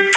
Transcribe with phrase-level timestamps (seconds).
[0.00, 0.08] Hallo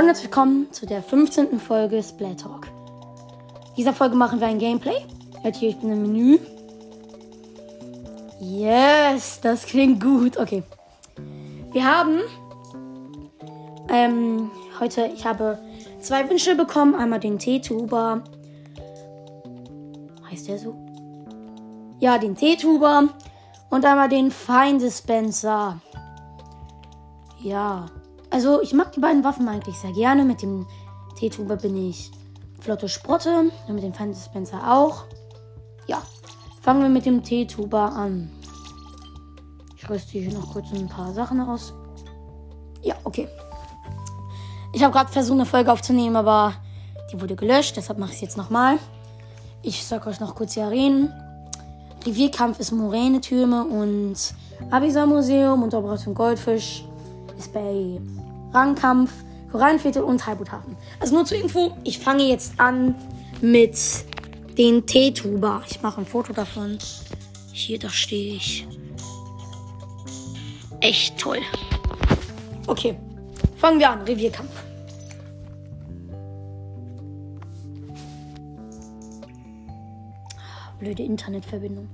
[0.00, 1.58] und herzlich willkommen zu der 15.
[1.58, 2.66] Folge Splat Talk.
[2.66, 5.06] In dieser Folge machen wir ein Gameplay.
[5.54, 6.38] Hier, ich bin im Menü.
[8.40, 10.36] Yes, das klingt gut.
[10.36, 10.62] Okay.
[11.72, 12.20] Wir haben
[13.88, 15.58] ähm, heute, ich habe
[16.02, 16.94] zwei Wünsche bekommen.
[16.94, 18.22] Einmal den Teetuber.
[20.30, 20.74] Heißt der so?
[22.00, 23.08] Ja, den Teetuber.
[23.70, 25.80] Und einmal den Feindispenser.
[27.40, 27.86] Ja.
[28.30, 30.24] Also, ich mag die beiden Waffen eigentlich sehr gerne.
[30.24, 30.66] Mit dem
[31.18, 32.10] Teetuber bin ich
[32.60, 33.50] flotte Sprotte.
[33.68, 35.04] Und mit dem Feindispenser auch.
[35.86, 36.02] Ja.
[36.60, 38.30] Fangen wir mit dem Teetuber an.
[39.76, 41.72] Ich rüste hier noch kurz ein paar Sachen aus.
[42.82, 43.28] Ja, okay.
[44.72, 46.54] Ich habe gerade versucht, eine Folge aufzunehmen, aber
[47.12, 47.76] die wurde gelöscht.
[47.76, 48.78] Deshalb mache ich es jetzt nochmal.
[49.62, 51.12] Ich sag euch noch kurz die Arenen.
[52.04, 54.16] Revierkampf ist Moränetürme und
[54.70, 56.84] Abisa Museum und Operation Goldfisch
[57.38, 58.00] ist bei
[58.52, 59.12] Rangkampf,
[59.52, 60.76] Korallenviertel und Heilboothafen.
[60.98, 62.94] Also nur zur Info, ich fange jetzt an
[63.40, 63.76] mit
[64.58, 65.62] den Teetuber.
[65.68, 66.78] Ich mache ein Foto davon.
[67.52, 68.66] Hier, da stehe ich.
[70.80, 71.38] Echt toll.
[72.66, 72.96] Okay,
[73.56, 74.02] fangen wir an.
[74.02, 74.50] Revierkampf.
[80.82, 81.88] Blöde Internetverbindung.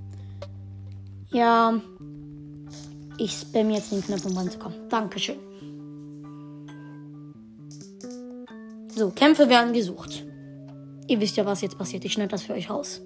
[1.31, 1.79] Ja,
[3.19, 4.89] ich spam jetzt den Knopf, um ranzukommen.
[4.89, 5.37] Dankeschön.
[8.89, 10.25] So, Kämpfe werden gesucht.
[11.07, 12.07] Ihr wisst ja, was jetzt passiert.
[12.07, 13.03] Ich schneide das für euch raus.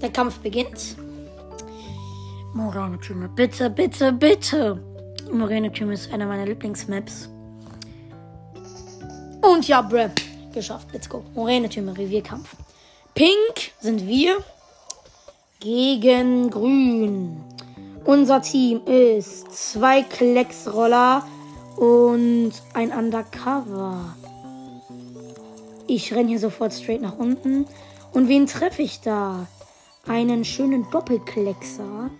[0.00, 0.96] Der Kampf beginnt.
[2.54, 4.82] Morane-Türme, bitte, bitte, bitte.
[5.30, 7.28] Morane-Türme ist einer meiner Lieblingsmaps.
[9.42, 10.08] Und ja, bruh.
[10.54, 10.90] Geschafft.
[10.94, 11.22] Let's go.
[11.34, 12.56] Morane-Türme, Revierkampf.
[13.18, 14.44] Pink sind wir
[15.58, 17.40] gegen Grün.
[18.04, 21.26] Unser Team ist zwei Klecksroller
[21.76, 24.14] und ein Undercover.
[25.88, 27.66] Ich renne hier sofort straight nach unten.
[28.12, 29.48] Und wen treffe ich da?
[30.06, 32.10] Einen schönen Doppelkleckser.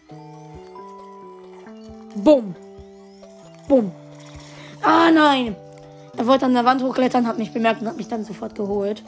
[2.17, 2.57] Bumm.
[3.69, 3.93] Bumm.
[4.83, 5.55] Ah nein.
[6.17, 9.05] Er wollte an der Wand hochklettern, hat mich bemerkt und hat mich dann sofort geholt.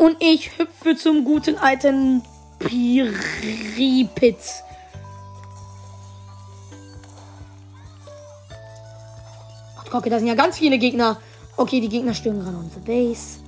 [0.00, 2.22] Und ich hüpfe zum guten alten
[2.58, 4.62] Piripitz.
[9.92, 11.18] Okay, da sind ja ganz viele Gegner.
[11.58, 13.40] Okay, die Gegner stürmen gerade unsere Base.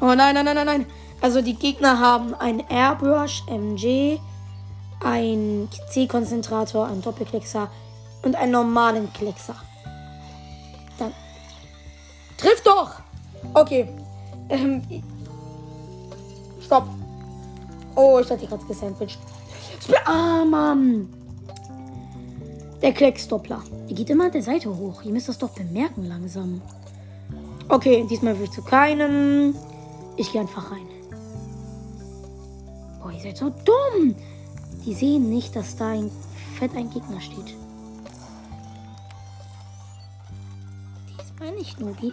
[0.00, 0.86] Oh nein, nein, nein, nein, nein.
[1.20, 4.20] Also die Gegner haben ein Airbrush MG,
[5.02, 7.68] ein C-Konzentrator, einen Doppelklickser
[8.22, 9.56] und einen normalen Klickser.
[10.96, 11.12] Dann.
[12.38, 13.01] Trifft doch!
[13.54, 13.88] Okay.
[14.48, 14.82] Ähm.
[16.60, 16.86] Stopp.
[17.94, 19.18] Oh, ich hatte gerade gesandwiched.
[20.04, 21.08] Ah, Mann.
[22.80, 23.62] Der Klecksdoppler.
[23.88, 25.02] Der geht immer an der Seite hoch.
[25.02, 26.62] Ihr müsst das doch bemerken langsam.
[27.68, 29.54] Okay, diesmal will ich zu keinem.
[30.16, 30.86] Ich gehe einfach rein.
[33.04, 34.14] Oh, ihr seid so dumm.
[34.84, 36.10] Die sehen nicht, dass da ein
[36.58, 37.54] fett ein Gegner steht.
[41.18, 42.12] Diesmal nicht, Nogi.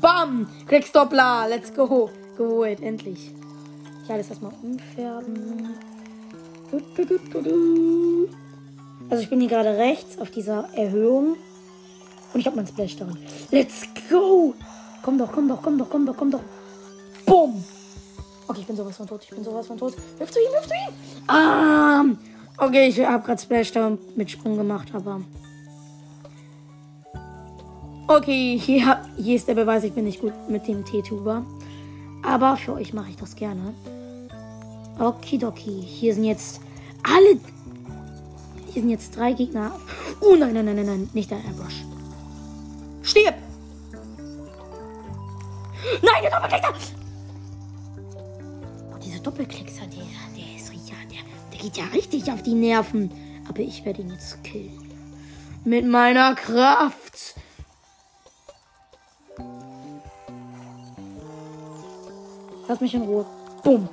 [0.00, 0.46] Bam!
[0.66, 1.46] Klecksdoppler.
[1.48, 2.10] Let's go.
[2.36, 3.32] Geholt, endlich.
[4.04, 5.74] Ich alles erstmal umfärben.
[9.10, 11.36] Also ich bin hier gerade rechts auf dieser Erhöhung.
[12.32, 13.18] Und ich habe mein Splash darin.
[13.50, 14.54] Let's go!
[15.02, 16.40] Komm doch, komm doch, komm doch, komm doch, komm doch.
[17.26, 17.62] Bumm!
[18.48, 19.22] Okay, ich bin sowas von tot.
[19.24, 19.94] Ich bin sowas von tot.
[20.16, 21.28] Hilf zu ihm, hilf zu ihm!
[21.28, 22.04] Ah!
[22.56, 25.20] Okay, ich habe gerade Splash da mit Sprung gemacht, aber...
[28.14, 31.46] Okay, hier, hier ist der Beweis, ich bin nicht gut mit dem T-Tuber.
[32.22, 33.72] Aber für euch mache ich das gerne.
[34.98, 35.80] Okidoki.
[35.80, 36.60] Hier sind jetzt
[37.02, 37.40] alle
[38.72, 39.72] hier sind jetzt drei Gegner.
[40.20, 41.10] Oh nein, nein, nein, nein, nein.
[41.14, 41.84] Nicht der Airbrush.
[43.02, 43.34] Stirb!
[46.02, 46.74] Nein, der Doppelklicker!
[48.92, 49.88] Oh, dieser Doppelklicker, der,
[50.36, 51.18] der ist ja, der,
[51.50, 53.10] der geht ja richtig auf die Nerven.
[53.48, 54.78] Aber ich werde ihn jetzt killen.
[55.64, 57.34] Mit meiner Kraft.
[62.72, 63.26] Lass mich in Ruhe.
[63.62, 63.86] Bumm.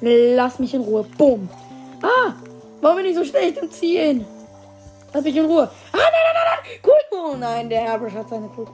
[0.00, 1.02] Lass mich in Ruhe.
[1.02, 1.48] Bumm.
[2.00, 2.34] Ah!
[2.80, 4.24] Warum bin ich so schlecht im Zielen?
[5.12, 5.68] Lass mich in Ruhe.
[5.92, 6.78] Ah, nein, nein, nein, nein.
[6.86, 6.94] Cool.
[7.18, 8.68] Oh nein, der Airbrush hat seine Cool.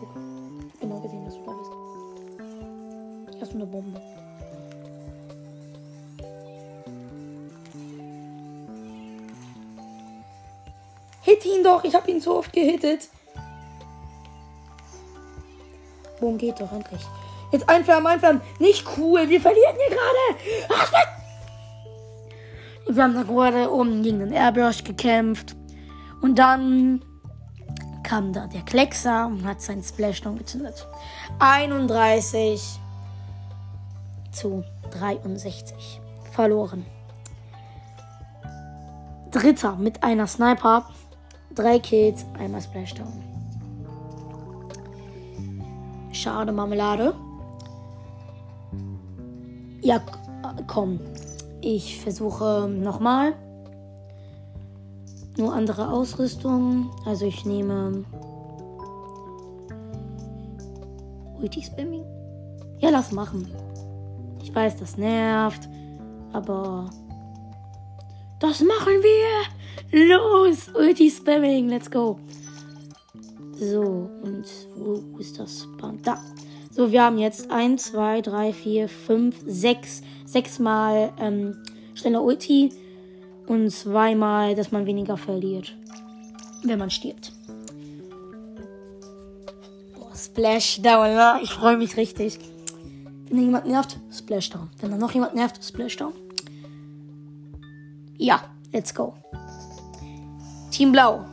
[0.82, 1.70] Genau gesehen, dass du da bist.
[3.40, 3.98] Hast du eine Bombe?
[11.22, 11.82] Hit ihn doch.
[11.84, 13.08] Ich habe ihn so oft gehittet.
[16.20, 17.00] Boom, geht doch endlich.
[17.54, 18.42] Jetzt einflammen, einflammen.
[18.58, 19.28] Nicht cool.
[19.28, 20.34] Wir verlieren hier gerade.
[22.88, 25.54] Wir haben da gerade oben gegen den Airbrush gekämpft.
[26.20, 27.04] Und dann
[28.02, 30.84] kam da der Kleckser und hat seinen Splashdown gezündet.
[31.38, 32.80] 31
[34.32, 36.00] zu 63.
[36.32, 36.84] Verloren.
[39.30, 40.88] Dritter mit einer Sniper.
[41.54, 43.22] Drei Kills, einmal Splashdown.
[46.10, 47.14] Schade Marmelade.
[49.84, 50.00] Ja,
[50.66, 50.98] komm.
[51.60, 53.34] Ich versuche nochmal.
[55.36, 56.90] Nur andere Ausrüstung.
[57.04, 58.02] Also ich nehme
[61.38, 62.02] Ulti-Spamming.
[62.78, 63.46] Ja, lass machen.
[64.42, 65.68] Ich weiß, das nervt.
[66.32, 66.88] Aber
[68.40, 70.08] das machen wir.
[70.08, 71.68] Los, Ulti-Spamming.
[71.68, 72.18] Let's go.
[73.58, 74.46] So, und
[74.76, 76.06] wo ist das Band?
[76.06, 76.18] Da.
[76.74, 80.02] So, wir haben jetzt 1, 2, 3, 4, 5, 6.
[80.24, 81.56] 6 mal ähm,
[81.94, 82.72] schneller Ulti.
[83.46, 85.76] Und zweimal, dass man weniger verliert,
[86.64, 87.30] wenn man stirbt.
[89.94, 91.38] Boah, Splashdown, ne?
[91.42, 92.40] Ich freue mich richtig.
[93.28, 94.68] Wenn jemand nervt, Splashdown.
[94.80, 96.12] Wenn dann noch jemand nervt, Splashdown.
[98.18, 98.42] Ja,
[98.72, 99.14] let's go.
[100.72, 101.24] Team Blau.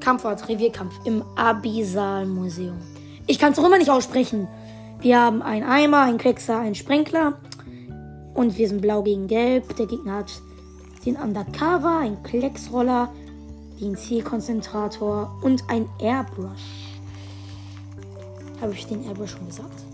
[0.00, 2.95] Kampfort, Revierkampf im Abyssal-Museum.
[3.26, 4.48] Ich kann es auch immer nicht aussprechen.
[5.00, 7.34] Wir haben einen Eimer, einen Queckser, einen Sprenkler.
[8.34, 9.76] Und wir sind blau gegen gelb.
[9.76, 10.30] Der Gegner hat
[11.04, 13.12] den Undercover, ein Klecksroller,
[13.80, 16.98] den Zielkonzentrator und ein Airbrush.
[18.60, 19.84] Habe ich den Airbrush schon gesagt?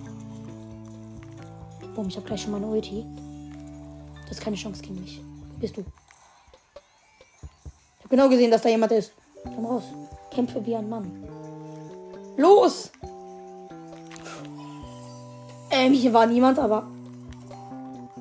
[1.95, 3.05] Boom, ich habe gleich schon meine Ulti.
[4.29, 5.21] Das ist keine Chance gegen mich.
[5.59, 5.81] Bist du?
[5.81, 5.87] Ich
[8.05, 9.13] habe genau gesehen, dass da jemand ist.
[9.45, 9.85] Komm raus.
[10.31, 11.11] Kämpfe wie ein Mann.
[12.37, 12.91] Los!
[15.73, 16.87] Ähm, hier war niemand, aber.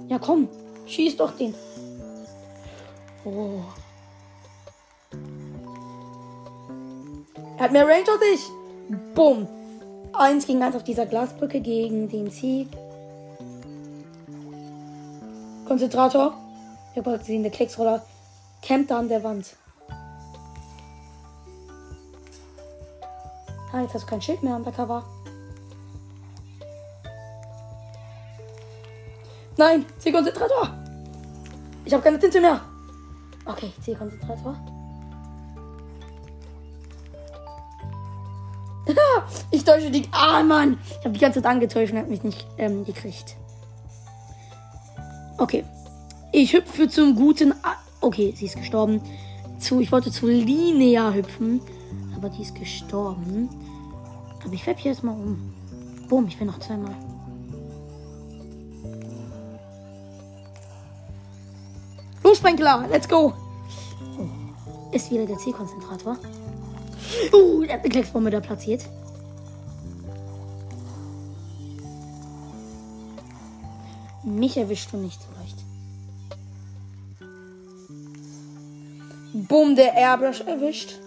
[0.08, 0.48] Ja, komm.
[0.88, 1.54] Schieß doch den.
[3.26, 3.60] Oh.
[7.58, 8.42] Er hat mehr Range als ich.
[9.14, 9.48] Bumm.
[10.14, 12.70] Eins gegen eins auf dieser Glasbrücke gegen den Sieg.
[15.68, 16.34] Konzentrator.
[16.94, 18.02] Ich habe gesehen, der Keksroller
[18.62, 19.56] campt da an der Wand.
[23.74, 25.04] Ah, jetzt hast du kein Schild mehr undercover.
[29.62, 30.74] Nein, Zielkonzentrator.
[31.86, 32.62] Ich habe keine Tinte mehr.
[33.46, 34.56] Okay, Zielkonzentrator.
[39.52, 40.08] ich täusche die.
[40.12, 40.80] Ah, Mann.
[40.90, 43.36] Ich habe die ganze Zeit angetäuscht und habe mich nicht ähm, gekriegt.
[45.38, 45.64] Okay.
[46.32, 47.52] Ich hüpfe zum guten.
[47.62, 49.00] A okay, sie ist gestorben.
[49.60, 51.62] Zu, ich wollte zu Linea hüpfen.
[52.16, 53.48] Aber die ist gestorben.
[54.44, 55.54] Aber ich färbe hier jetzt mal um.
[56.10, 56.96] Boom, ich will noch zweimal.
[62.42, 63.34] Luftsprenkler, let's go.
[64.18, 64.28] Oh,
[64.92, 66.18] ist wieder der Zielkonzentrator.
[67.32, 68.84] Uh, der hat eine Klecksbombe da platziert.
[74.24, 75.58] Mich erwischt du nicht so leicht.
[79.48, 81.00] Bumm, der Airbrush erwischt.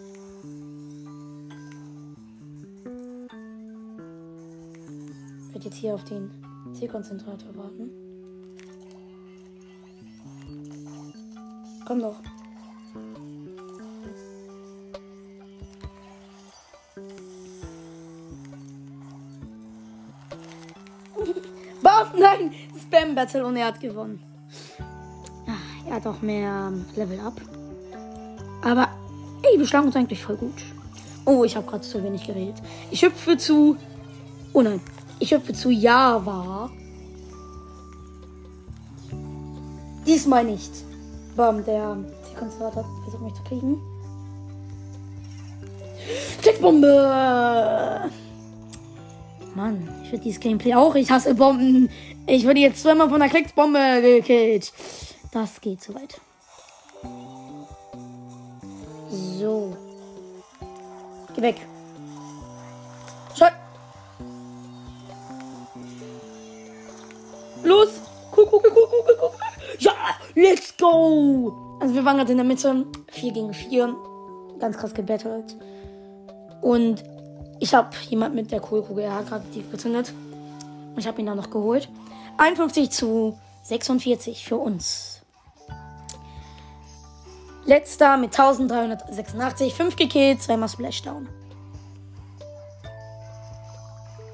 [5.48, 6.30] Ich werde jetzt hier auf den
[6.74, 8.03] Zielkonzentrator warten.
[11.86, 12.16] Komm doch.
[21.82, 22.52] Bam, nein!
[22.80, 24.22] Spam Battle und er hat gewonnen.
[25.46, 25.52] Ah,
[25.88, 27.40] er hat auch mehr ähm, Level Up.
[28.62, 28.88] Aber,
[29.42, 30.62] ey, wir schlagen uns eigentlich voll gut.
[31.26, 32.56] Oh, ich habe gerade zu wenig geredet.
[32.90, 33.76] Ich hüpfe zu.
[34.52, 34.80] Oh nein.
[35.18, 36.70] Ich hüpfe zu Java.
[40.06, 40.72] Diesmal nicht.
[41.36, 43.80] Bam, der Zielkonzentrator versucht mich zu kriegen.
[46.42, 48.10] Klickbombe!
[49.54, 50.94] Mann, ich würde dieses Gameplay auch.
[50.94, 51.88] Ich hasse Bomben.
[52.26, 54.72] Ich würde jetzt zweimal von der Klicksbombe gekillt.
[55.32, 56.20] Das geht zu weit.
[59.10, 59.76] So.
[61.34, 61.56] Geh weg.
[63.36, 63.46] Schau.
[67.62, 67.88] Los.
[68.32, 69.34] Guck, guck, guck, guck, guck.
[69.40, 69.53] Ja,
[70.34, 71.78] let's go.
[71.80, 72.86] Also wir waren gerade in der Mitte.
[73.12, 73.94] 4 gegen 4.
[74.58, 75.56] Ganz krass gebettelt.
[76.62, 77.02] Und
[77.60, 80.12] ich habe jemand mit der Kohlkugel ja, gerade tief gezündet.
[80.96, 81.88] Ich habe ihn dann noch geholt.
[82.38, 85.22] 51 zu 46 für uns.
[87.66, 89.74] Letzter mit 1386.
[89.74, 91.28] 5 gekillt, zweimal Splashdown.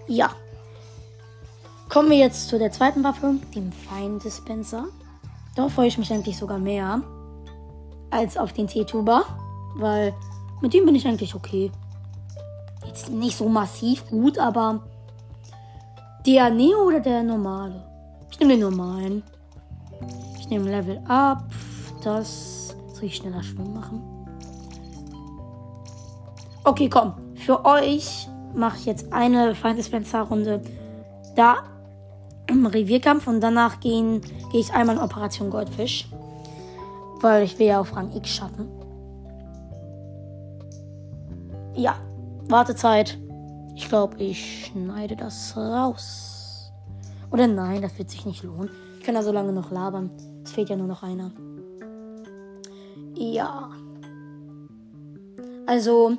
[0.08, 0.30] Ja.
[1.88, 4.88] Kommen wir jetzt zu der zweiten Waffe, dem Feindispenser.
[5.60, 7.02] Darauf freue ich mich eigentlich sogar mehr
[8.08, 9.24] als auf den T-Tuber,
[9.76, 10.14] weil
[10.62, 11.70] mit dem bin ich eigentlich okay.
[12.86, 14.80] Jetzt nicht so massiv gut, aber
[16.24, 17.84] der Neo oder der normale?
[18.30, 19.22] Ich nehme den normalen.
[20.38, 21.44] Ich nehme Level Up.
[22.02, 24.00] Das soll ich schneller Schwung machen.
[26.64, 27.12] Okay, komm.
[27.34, 30.62] Für euch mache ich jetzt eine Feindespencer-Runde
[31.36, 31.56] da
[32.50, 34.20] im Revierkampf und danach gehe
[34.52, 36.08] geh ich einmal in Operation Goldfisch.
[37.20, 38.68] Weil ich will ja auf Rang X schaffen.
[41.74, 41.96] Ja,
[42.48, 43.18] Wartezeit.
[43.76, 46.72] Ich glaube, ich schneide das raus.
[47.30, 48.70] Oder nein, das wird sich nicht lohnen.
[48.98, 50.10] Ich kann da so lange noch labern.
[50.44, 51.30] Es fehlt ja nur noch einer.
[53.14, 53.70] Ja.
[55.66, 56.16] Also,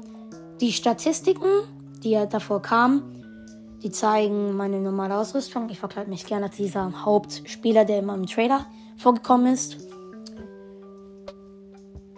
[0.62, 1.48] die Statistiken,
[2.04, 3.21] die ja davor kamen,
[3.84, 5.70] die zeigen meine normale Ausrüstung.
[5.70, 8.66] Ich verkleide mich gerne als dieser Hauptspieler, der immer im Trailer
[8.98, 9.78] vorgekommen ist.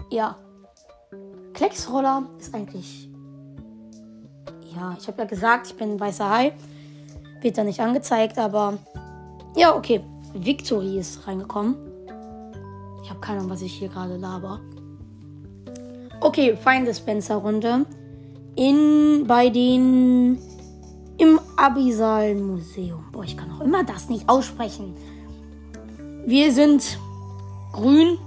[0.09, 0.37] Ja.
[1.53, 3.09] Klecksroller ist eigentlich.
[4.75, 6.53] Ja, ich habe ja gesagt, ich bin ein weißer Hai.
[7.41, 8.77] Wird da nicht angezeigt, aber.
[9.55, 10.03] Ja, okay.
[10.33, 11.75] Victory ist reingekommen.
[13.03, 14.59] Ich habe keine Ahnung, was ich hier gerade laber.
[16.21, 17.85] Okay, Feindispenser-Runde.
[18.55, 20.39] In bei den
[21.17, 23.05] im Abyssal Museum.
[23.11, 24.95] Boah, ich kann auch immer das nicht aussprechen.
[26.25, 26.97] Wir sind
[27.73, 28.17] grün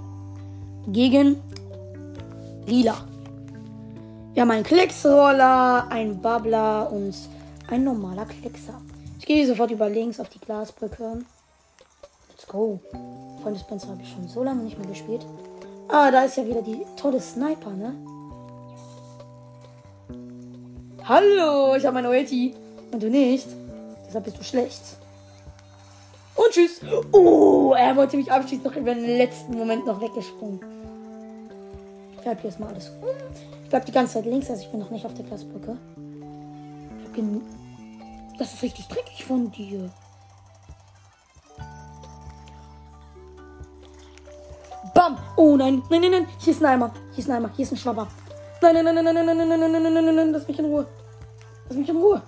[0.87, 1.37] gegen
[2.65, 2.95] lila.
[4.33, 7.15] Wir haben einen Klecksroller, einen Babbler und
[7.69, 8.79] ein normaler Kleckser.
[9.19, 11.23] Ich gehe sofort über links auf die Glasbrücke.
[12.29, 12.79] Let's go.
[13.41, 15.25] Freunde Spencer habe ich schon so lange nicht mehr gespielt.
[15.89, 17.95] Ah, da ist ja wieder die tolle Sniper, ne?
[21.03, 22.53] Hallo, ich habe meine Ulti.
[22.91, 23.47] Und du nicht.
[24.07, 24.81] Deshalb bist du schlecht.
[26.35, 26.81] Und tschüss.
[27.11, 30.59] Oh, er wollte mich abschießen, noch über den letzten Moment noch weggesprungen.
[32.13, 33.07] Ich bleib hier erstmal alles um.
[33.63, 35.77] Ich bleib die ganze Zeit links, also ich bin noch nicht auf der Glasbrücke.
[38.37, 39.89] Das ist richtig dreckig von dir.
[44.93, 45.17] Bam!
[45.35, 46.27] Oh nein, nein, nein, nein.
[46.39, 46.93] Hier ist ein Eimer.
[47.11, 47.49] Hier ist ein Eimer.
[47.55, 48.07] Hier ist ein Schwabber.
[48.61, 50.59] Nein, nein, nein, nein, nein, nein, nein, nein, nein, nein, nein, nein, nein, lass mich
[50.59, 50.87] in Ruhe.
[51.67, 52.21] Lass mich in Ruhe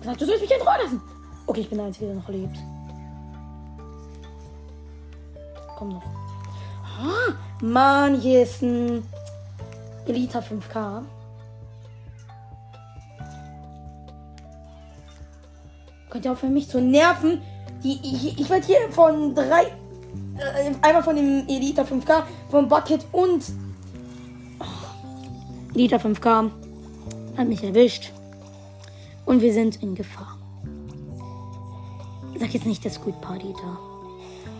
[0.00, 1.00] gesagt, du sollst mich in Ruhe lassen.
[1.46, 2.56] Okay, ich bin der Einzige, der noch lebt.
[5.76, 6.02] Komm noch.
[6.84, 9.02] Ah, Mann, hier ist ein
[10.06, 11.02] Elita 5K.
[16.10, 17.40] Könnt ihr aufhören, mich zu nerven?
[17.82, 19.62] Die, ich, ich werde hier von drei.
[20.36, 23.44] Äh, einmal von dem Elita 5K, von Bucket und.
[24.58, 26.50] Oh, Elita 5K
[27.36, 28.12] hat mich erwischt.
[29.30, 30.36] Und wir sind in Gefahr.
[32.36, 33.78] Sag jetzt nicht der Squid Party da.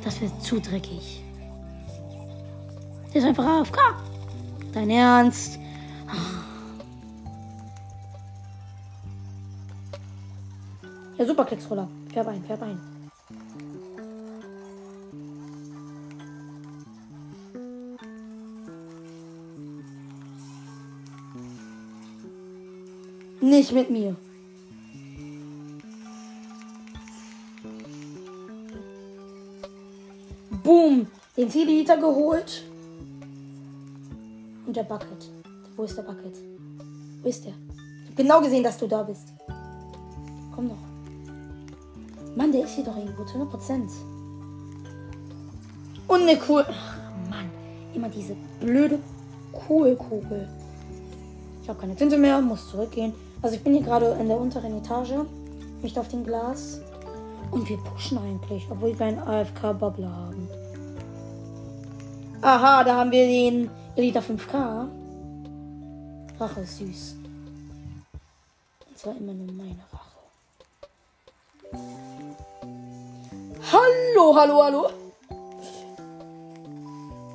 [0.05, 1.25] Das wird zu dreckig.
[3.13, 3.79] Der ist einfach AFK.
[4.73, 5.59] Dein Ernst?
[11.19, 11.89] Ja, super, Keksroller.
[12.13, 12.79] Färb ein, färb ein.
[23.41, 24.15] Nicht mit mir.
[31.41, 32.65] Den Zielhiter geholt.
[34.67, 35.31] Und der Bucket.
[35.75, 36.37] Wo ist der Bucket?
[37.23, 37.55] Wo ist der?
[38.03, 39.29] Ich hab genau gesehen, dass du da bist.
[40.55, 42.37] Komm doch.
[42.37, 43.25] Mann, der ist hier doch irgendwo.
[43.25, 43.89] Zu 100%.
[46.09, 46.67] Und eine Kugel.
[47.31, 47.51] Mann.
[47.95, 48.99] Immer diese blöde
[49.67, 50.47] Kohlkugel.
[51.63, 52.43] Ich habe keine Tinte mehr.
[52.43, 53.15] Muss zurückgehen.
[53.41, 55.15] Also ich bin hier gerade in der unteren Etage.
[55.81, 56.83] Nicht auf dem Glas.
[57.51, 60.60] Und wir pushen eigentlich, obwohl wir einen AFK-Bubbler haben.
[62.43, 64.89] Aha, da haben wir den Elita 5K.
[66.39, 67.17] Rache ist süß.
[68.89, 70.11] Und zwar immer nur meine Rache.
[73.73, 74.91] Hallo, hallo, hallo.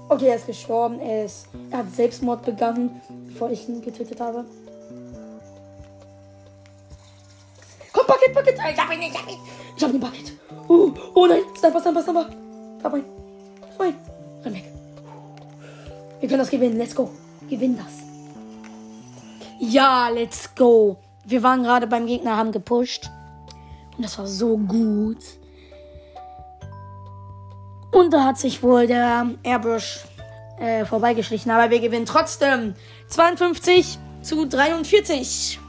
[0.10, 1.00] Okay, er ist gestorben.
[1.00, 4.44] Er, ist, er hat Selbstmord begangen, bevor ich ihn getötet habe.
[7.94, 8.56] Komm, Bucket, Bucket.
[8.56, 9.38] Ich hab ihn, ich hab ihn.
[9.78, 10.34] Ich hab den Bucket.
[10.68, 11.44] Oh, oh nein.
[11.56, 12.28] Sniper, Sniper, Sniper.
[12.84, 13.06] Hab ihn.
[13.78, 13.96] Hab ihn.
[14.44, 14.75] Renn weg.
[16.25, 16.79] Wir können das gewinnen.
[16.79, 17.12] Let's go.
[17.48, 17.86] Gewinn das.
[19.60, 20.98] Ja, let's go.
[21.24, 23.12] Wir waren gerade beim Gegner, haben gepusht.
[23.96, 25.20] Und das war so gut.
[27.91, 30.05] Und da hat sich wohl der Airbrush
[30.60, 31.51] äh, vorbeigeschlichen.
[31.51, 32.74] Aber wir gewinnen trotzdem
[33.10, 35.60] 52 zu 43.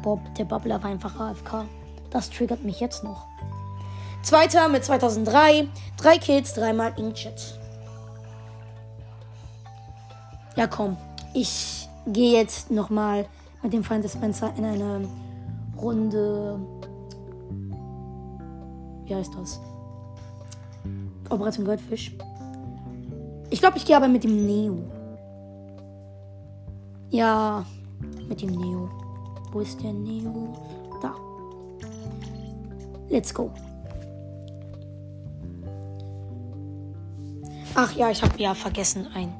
[0.00, 1.66] Bob, der Bubbler war einfach AFK.
[2.10, 3.26] Das triggert mich jetzt noch.
[4.22, 5.66] Zweiter mit 2003.
[5.96, 7.59] Drei Kills, dreimal Inkjet.
[10.56, 10.96] Ja, komm.
[11.32, 13.26] Ich gehe jetzt nochmal
[13.62, 15.08] mit dem Feind Spencer in eine
[15.76, 16.58] Runde.
[19.04, 19.60] Wie heißt das?
[21.28, 22.12] Operation Goldfisch.
[23.50, 24.78] Ich glaube, ich gehe aber mit dem Neo.
[27.10, 27.64] Ja,
[28.28, 28.88] mit dem Neo.
[29.52, 30.56] Wo ist der Neo?
[31.00, 31.14] Da.
[33.08, 33.50] Let's go.
[37.74, 39.32] Ach ja, ich habe ja vergessen, ein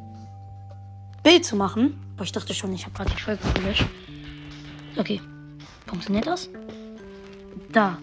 [1.22, 1.98] Bild zu machen.
[2.16, 3.86] Aber ich dachte schon, ich habe gerade die Folge gelöscht.
[4.96, 5.20] Okay.
[5.86, 6.48] Funktioniert das?
[7.72, 7.98] Da.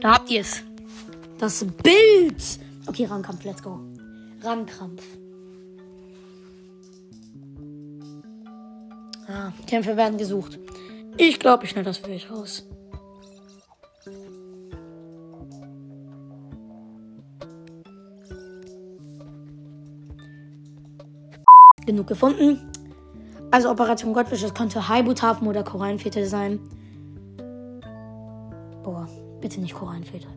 [0.00, 0.62] Da habt ihr es.
[1.38, 2.42] Das Bild.
[2.86, 3.80] Okay, Rangkampf, let's go.
[4.42, 5.02] Rangkampf.
[9.26, 10.58] Ah, Kämpfe werden gesucht.
[11.16, 12.66] Ich glaube, ich schneide das euch raus.
[21.86, 22.60] Genug gefunden.
[23.50, 26.58] Also Operation Goldfisch, das könnte Haibuthafen oder Korallenviertel sein.
[28.82, 29.08] Boah,
[29.40, 30.28] bitte nicht Korallenviertel.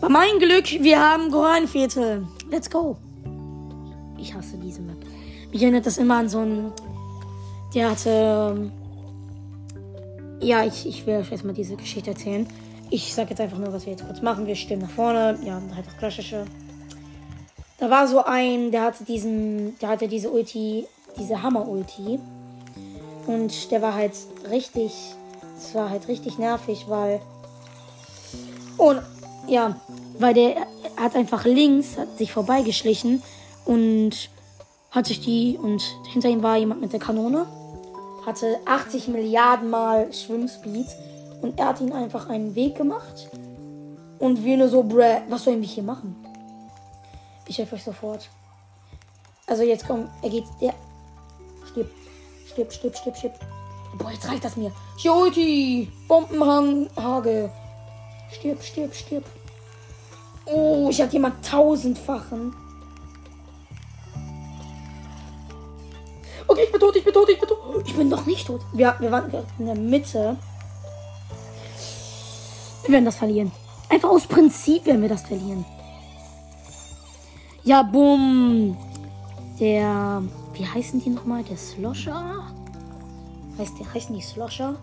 [0.00, 2.26] Bei meinem Glück, wir haben Korallenviertel.
[2.50, 2.96] Let's go.
[4.18, 4.98] Ich hasse diese Map.
[5.52, 6.72] Mich erinnert das immer an so einen.
[7.74, 8.10] Der hatte.
[8.10, 8.72] Ähm,
[10.40, 12.46] ja, ich, ich will euch erstmal diese Geschichte erzählen.
[12.90, 14.46] Ich sag jetzt einfach nur, was wir jetzt kurz machen.
[14.46, 15.38] Wir stehen nach vorne.
[15.44, 16.44] Ja, halt das Klassische.
[17.80, 20.86] Da war so ein, der hatte diesen, der hatte diese Ulti,
[21.18, 22.20] diese Hammer-Ulti.
[23.26, 24.12] Und der war halt
[24.50, 24.92] richtig,
[25.56, 27.22] es war halt richtig nervig, weil.
[28.76, 29.00] Und
[29.46, 29.76] ja,
[30.18, 33.22] weil der hat einfach links, hat sich vorbeigeschlichen
[33.64, 34.28] und
[34.90, 35.82] hat sich die, und
[36.12, 37.46] hinter ihm war jemand mit der Kanone,
[38.26, 40.86] hatte 80 Milliarden Mal Schwimmspeed
[41.40, 43.30] und er hat ihn einfach einen Weg gemacht.
[44.18, 46.14] Und wir nur so, bruh, was soll ich hier machen?
[47.50, 48.30] Ich helfe euch sofort.
[49.48, 50.72] Also jetzt komm, er geht, der.
[51.68, 51.90] Stirb,
[52.46, 53.34] stirb, stirb, stirb, stirb.
[53.98, 54.70] Boah, jetzt reicht das mir.
[54.98, 57.50] Jolti, Bombenhage.
[58.30, 59.24] Stirb, stirb, stirb.
[60.46, 62.54] Oh, ich hatte jemand tausendfachen.
[66.46, 67.84] Okay, ich bin tot, ich bin tot, ich bin tot.
[67.84, 68.60] Ich bin noch nicht tot.
[68.72, 70.36] Wir, wir waren in der Mitte.
[72.84, 73.50] Wir werden das verlieren.
[73.88, 75.64] Einfach aus Prinzip werden wir das verlieren.
[77.70, 78.76] Ja, bumm.
[79.60, 80.24] Der.
[80.54, 81.44] Wie heißen die nochmal?
[81.44, 82.42] Der Slosher?
[83.58, 84.74] Heißt der, heißen die Slosher?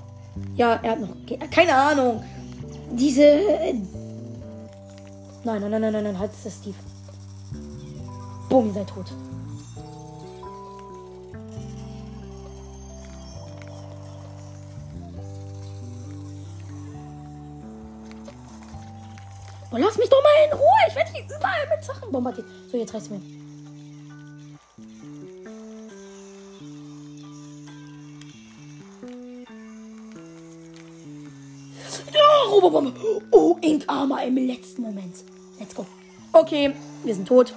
[0.55, 1.09] Ja, er hat noch.
[1.51, 2.23] Keine Ahnung.
[2.93, 3.41] Diese.
[5.43, 6.77] Nein, nein, nein, nein, nein, nein, halt das Steve.
[8.47, 9.11] Bumm, ihr seid tot.
[19.73, 20.76] Oh, lass mich doch mal in Ruhe.
[20.97, 22.47] Werde hier überall mit Sachen bombardiert.
[22.71, 23.21] So, jetzt reicht's mir.
[32.19, 35.17] Oh, oh, Ink Armor im letzten Moment.
[35.59, 35.85] Let's go.
[36.33, 37.53] Okay, wir sind tot.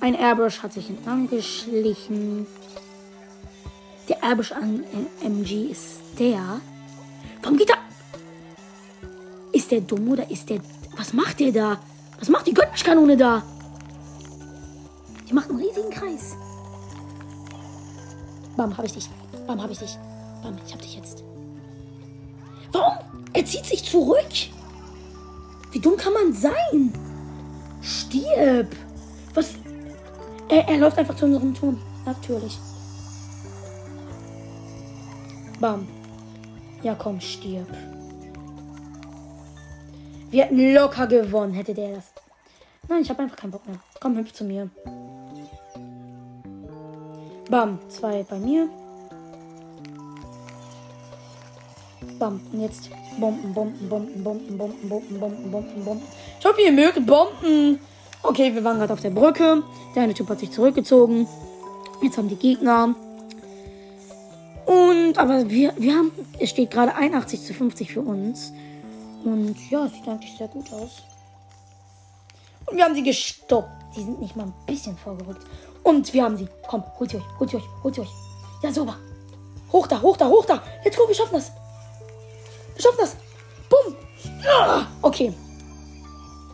[0.00, 2.46] Ein Airbrush hat sich entlang geschlichen.
[4.08, 4.84] Der Airbrush an
[5.20, 6.60] MG ist der.
[7.42, 7.78] Warum geht er?
[9.50, 10.60] Ist der dumm oder ist der
[10.96, 11.80] was macht der da?
[12.22, 13.42] Was macht die Götterkanone da?
[15.28, 16.36] Die macht einen riesigen Kreis.
[18.56, 19.10] Bam, hab ich dich.
[19.44, 19.98] Bam, hab ich dich.
[20.40, 21.24] Bam, ich hab dich jetzt.
[22.70, 22.94] Warum?
[23.32, 24.32] Er zieht sich zurück.
[25.72, 26.92] Wie dumm kann man sein?
[27.80, 28.68] Stirb.
[29.34, 29.54] Was?
[30.48, 31.82] Er, er läuft einfach zu unserem Turm.
[32.06, 32.56] Natürlich.
[35.58, 35.88] Bam.
[36.84, 37.66] Ja, komm, stirb.
[40.30, 42.11] Wir hätten locker gewonnen, hätte der das.
[42.88, 43.78] Nein, ich habe einfach keinen Bock mehr.
[44.00, 44.68] Komm, hüpf zu mir.
[47.48, 48.68] Bam, zwei bei mir.
[52.18, 52.90] Bam, und jetzt
[53.20, 56.06] Bomben, Bomben, Bomben, Bomben, Bomben, Bomben, Bomben, Bomben, Bomben.
[56.38, 57.78] Ich hoffe, ihr mögt Bomben.
[58.22, 59.62] Okay, wir waren gerade auf der Brücke.
[59.94, 61.26] Der eine Typ hat sich zurückgezogen.
[62.02, 62.94] Jetzt haben die Gegner.
[64.66, 68.52] Und, aber wir, wir haben, es steht gerade 81 zu 50 für uns.
[69.24, 71.02] Und ja, sieht eigentlich sehr gut aus.
[72.66, 73.70] Und wir haben sie gestoppt.
[73.96, 75.44] Die sind nicht mal ein bisschen vorgerückt.
[75.82, 76.48] Und wir haben sie.
[76.66, 78.12] Komm, holt sie euch, holt sie euch, holt sie euch.
[78.62, 78.96] Ja, sauber.
[79.72, 80.62] Hoch da, hoch da, hoch da.
[80.84, 81.50] Let's go, wir schaffen das.
[82.74, 83.16] Wir schaffen das.
[83.68, 83.96] Bumm.
[84.44, 85.32] Ja, okay.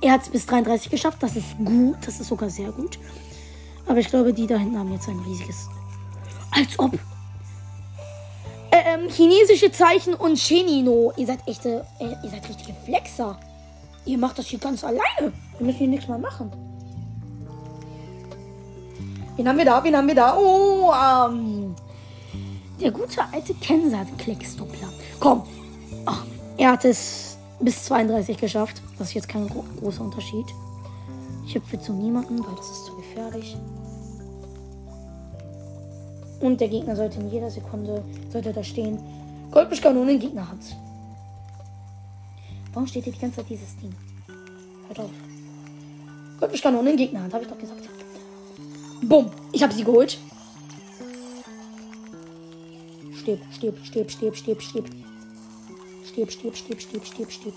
[0.00, 1.22] Er hat es bis 33 geschafft.
[1.22, 1.96] Das ist gut.
[2.06, 2.98] Das ist sogar sehr gut.
[3.86, 5.68] Aber ich glaube, die da hinten haben jetzt ein riesiges.
[6.50, 6.92] Als ob.
[8.70, 11.12] Ähm, chinesische Zeichen und Shenino.
[11.16, 11.84] Ihr seid echte.
[11.98, 13.38] Äh, ihr seid richtige Flexer.
[14.04, 15.32] Ihr macht das hier ganz alleine.
[15.58, 16.50] Wir müssen hier nichts mal machen.
[19.36, 19.82] Wen haben wir da?
[19.82, 20.36] Wen haben wir da?
[20.36, 21.74] Oh, ähm.
[22.80, 24.88] Der gute alte Kensat Klecksdoppler.
[25.18, 25.42] Komm.
[26.06, 26.24] Ach,
[26.56, 28.82] er hat es bis 32 geschafft.
[28.98, 30.46] Das ist jetzt kein gro großer Unterschied.
[31.46, 33.56] Ich hüpfe zu niemanden, weil das ist zu gefährlich.
[36.40, 38.98] Und der Gegner sollte in jeder Sekunde sollte da stehen.
[39.50, 40.76] Goldbuschkanone in Gegnerhand.
[42.72, 43.94] Warum steht hier die ganze Zeit dieses Ding?
[44.86, 45.27] Hört auf.
[46.38, 47.88] Goldbuschkanone in Gegnerhand, habe ich doch gesagt.
[49.02, 49.30] Bumm.
[49.52, 50.18] Ich habe sie geholt.
[53.16, 54.86] Stirb, stirb, stirb, stirb, stirb, stirb.
[56.06, 57.54] Stirb, stirb, stirb, stirb, stirb, stirb.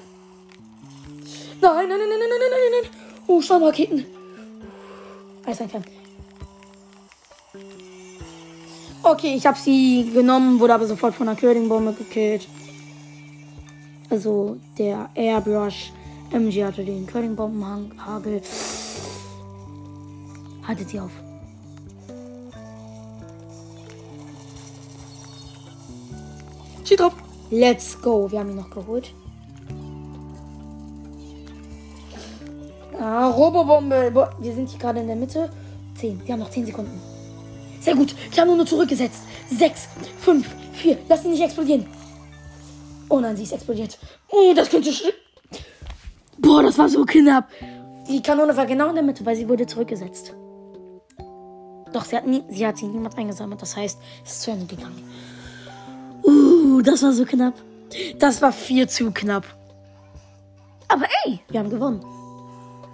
[1.62, 2.92] Nein, nein, nein, nein, nein, nein, nein, nein.
[3.28, 4.06] Oh, Schaumraketen.
[5.46, 5.86] Alles entfernt.
[9.04, 12.48] Okay, ich habe sie genommen, wurde aber sofort von einer Curlingbombe gekillt.
[14.10, 15.92] Also der Airbrush
[16.34, 18.42] MG hatte den Curlingbombenhagel.
[20.66, 21.12] Haltet sie auf.
[26.86, 27.14] Steht drauf.
[27.50, 28.32] Let's go.
[28.32, 29.14] Wir haben ihn noch geholt.
[32.98, 34.32] Ah, Robobombe.
[34.40, 35.50] Wir sind hier gerade in der Mitte.
[35.96, 36.26] 10.
[36.26, 37.02] Wir haben noch 10 Sekunden.
[37.82, 38.16] Sehr gut.
[38.32, 39.24] Ich habe nur noch zurückgesetzt.
[39.50, 39.88] 6,
[40.20, 40.98] 5, 4.
[41.10, 41.86] Lass sie nicht explodieren.
[43.10, 44.00] Oh nein, sie ist explodiert.
[44.30, 44.92] Oh, das könnte.
[46.42, 47.50] Boah, das war so knapp.
[48.10, 50.34] Die Kanone war genau in der Mitte, weil sie wurde zurückgesetzt.
[51.94, 53.62] Doch, sie hat, nie, sie, hat sie niemand eingesammelt.
[53.62, 55.04] Das heißt, es ist zu Ende gegangen.
[56.24, 57.54] Uh, das war so knapp.
[58.18, 59.46] Das war viel zu knapp.
[60.88, 62.04] Aber ey, wir haben gewonnen.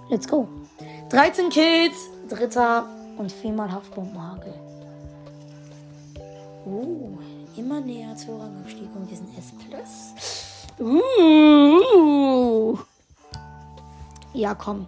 [0.10, 0.48] Let's go.
[1.10, 2.86] 13 Kills, dritter
[3.18, 4.54] und viermal Haftbombenhagel.
[6.66, 7.18] Uh,
[7.56, 9.54] immer näher zur Rangabstieg und wir sind S+.
[10.80, 12.78] Uh.
[14.38, 14.86] Ja, komm.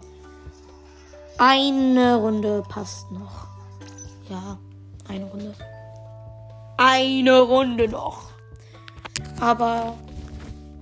[1.39, 3.47] Eine Runde passt noch.
[4.29, 4.59] Ja,
[5.07, 5.55] eine Runde.
[6.77, 8.29] Eine Runde noch.
[9.41, 9.95] Aber,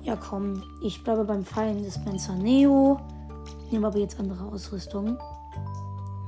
[0.03, 2.99] ja komm, ich bleibe beim Fallen Dispenser Neo.
[3.71, 5.17] Nehme aber jetzt andere Ausrüstung.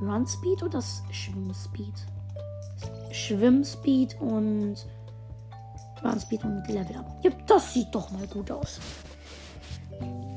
[0.01, 2.05] Run Speed oder Schwimmspeed?
[3.11, 4.77] Schwimmspeed und
[6.05, 7.19] Run Speed und Level Up.
[7.21, 8.79] Ja, das sieht doch mal gut aus.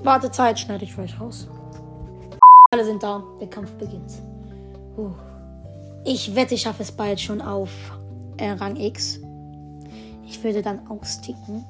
[0.03, 1.47] Wartezeit schneide ich für euch raus.
[2.73, 3.23] Alle sind da.
[3.39, 4.13] Der Kampf beginnt.
[4.97, 5.11] Uh.
[6.07, 7.71] Ich wette, ich schaffe es bald schon auf
[8.39, 9.21] äh, Rang X.
[10.27, 11.67] Ich würde dann austicken.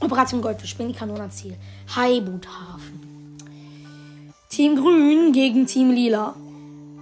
[0.00, 1.56] Operation Goldfisch, bring die Kanone ans Ziel.
[1.94, 3.36] Haibuthafen.
[4.48, 6.34] Team Grün gegen Team Lila.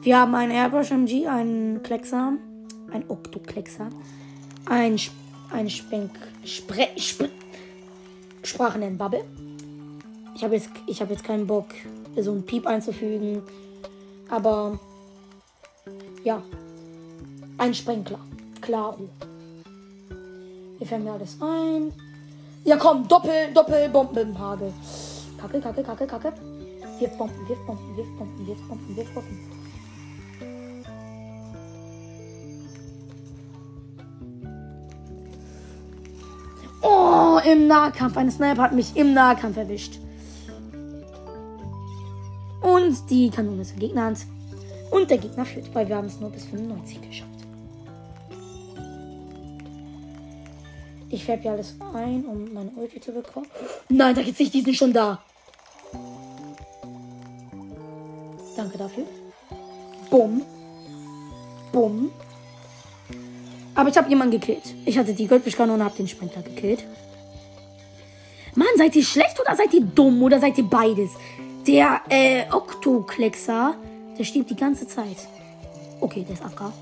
[0.03, 2.35] Wir haben einen Airbrush MG, einen Kleckser,
[2.93, 3.89] ein Oktokleckser,
[4.67, 5.01] ein,
[5.51, 6.11] ein Spenk,
[6.45, 7.31] Spre, Spre,
[8.43, 9.25] Sprachen Bubble.
[10.35, 10.69] Ich habe jetzt,
[11.01, 11.69] hab jetzt keinen Bock,
[12.23, 13.43] so ein Piep einzufügen.
[14.29, 14.79] Aber
[16.25, 16.43] ja,
[17.59, 18.19] ein Sprenkler.
[18.61, 19.09] Klaro.
[20.79, 21.93] Wir fällt mir alles ein.
[22.65, 24.73] Ja, komm, Doppel, Doppel, Bombenhagel.
[25.41, 26.33] Kacke, kacke, kacke, kacke.
[26.99, 29.57] Wirf Bomben, wirf Bomben, wirf Bomben, wirf Bomben, wirf Bomben.
[36.83, 38.17] Oh, im Nahkampf.
[38.17, 40.01] Ein Sniper hat mich im Nahkampf erwischt.
[42.97, 44.19] Und die Kanone ist im Gegnerhand.
[44.91, 47.31] Und der Gegner führt, weil wir haben es nur bis 95 geschafft.
[51.11, 53.47] Ich färbe hier alles ein, um meine Ulti zu bekommen.
[53.89, 55.23] Nein, da geht's nicht, die sind schon da.
[58.57, 59.05] Danke dafür.
[60.11, 60.43] Bumm.
[61.73, 62.11] Bumm.
[63.75, 64.75] Aber ich habe jemanden gekillt.
[64.85, 66.85] Ich hatte die Goldfischkanone und habe den Sprinkler gekillt.
[68.55, 71.11] Mann, seid ihr schlecht oder seid ihr dumm oder seid ihr beides?
[71.67, 73.75] Der äh, Oktokleckser,
[74.17, 75.17] der stirbt die ganze Zeit.
[76.01, 76.73] Okay, der ist AFK.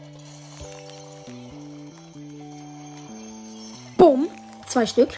[3.96, 4.28] Bumm.
[4.66, 5.08] Zwei Stück.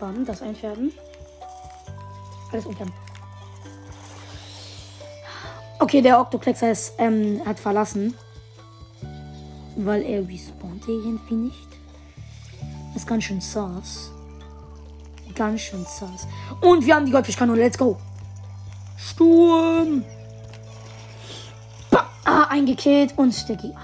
[0.00, 0.92] Bam, das einfärben.
[2.50, 2.94] Alles umfärben.
[5.78, 8.14] Okay, der Octoplexer ist, ähm, hat verlassen.
[9.76, 11.68] Weil er respawnt irgendwie nicht.
[12.94, 14.15] Das ist ganz schön sass.
[15.36, 16.26] Ganz schön sass.
[16.62, 17.60] Und wir haben die Goldfischkanone.
[17.60, 17.98] Let's go.
[18.96, 20.02] Sturm.
[21.90, 23.12] Ba ah, eingekillt.
[23.16, 23.74] Und Gegner.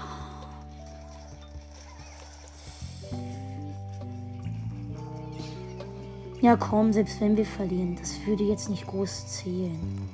[6.41, 10.09] Ja, komm, selbst wenn wir verlieren, das würde jetzt nicht groß zählen.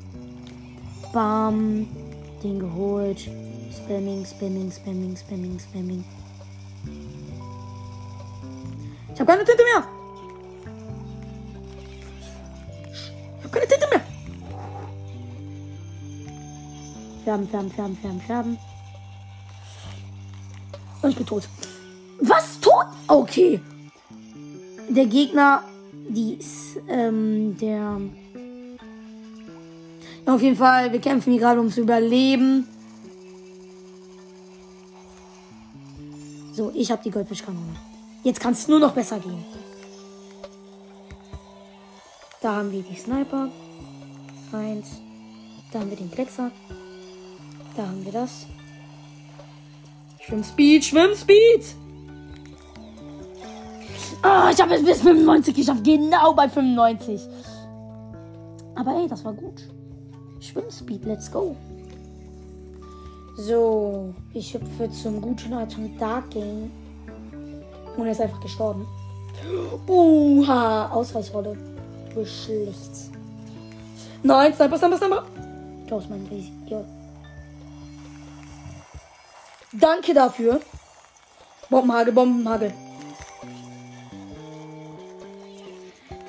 [1.12, 1.88] Bam,
[2.44, 3.22] den geholt.
[3.72, 6.04] Spamming, Spamming, Spamming, Spamming, Spamming.
[9.12, 9.99] Ich habe keine Tinte mehr.
[13.52, 14.02] Keine Tinte mehr.
[17.24, 18.58] Färben, färben, färben, färben, färben.
[21.02, 21.48] Und ich bin tot.
[22.22, 22.60] Was?
[22.60, 22.88] Tot?
[23.08, 23.62] Okay.
[24.90, 25.64] Der Gegner,
[26.10, 28.02] die ist, ähm, der.
[30.26, 32.68] Auf jeden Fall, wir kämpfen hier gerade ums Überleben.
[36.54, 37.76] So, ich habe die Goldfischkanone.
[38.24, 39.46] Jetzt kann es nur noch besser gehen.
[42.42, 43.50] Da haben wir die Sniper.
[44.54, 45.02] Eins.
[45.72, 46.52] Da haben wir den Plexer.
[47.76, 48.46] Da haben wir das.
[50.22, 51.76] Schwimmspeed, Schwimmspeed!
[54.24, 55.84] Oh, ich habe es bis 95 geschafft.
[55.84, 57.22] Genau bei 95.
[58.76, 59.70] Aber ey, das war gut.
[60.40, 61.56] Schwimmspeed, let's go.
[63.38, 66.72] So, ich hüpfe zum guten alten Dark Game.
[67.98, 68.86] Und er ist einfach gestorben.
[69.88, 71.58] Uha, Ausweichrolle.
[72.14, 73.12] Schlecht.
[74.24, 75.26] Nein, Sniper, Sniper, Sniper.
[75.88, 76.52] Du mein Riesig.
[76.68, 76.84] Ja.
[79.72, 80.60] Danke dafür.
[81.70, 82.74] Bombenhagel, Bombenhagel.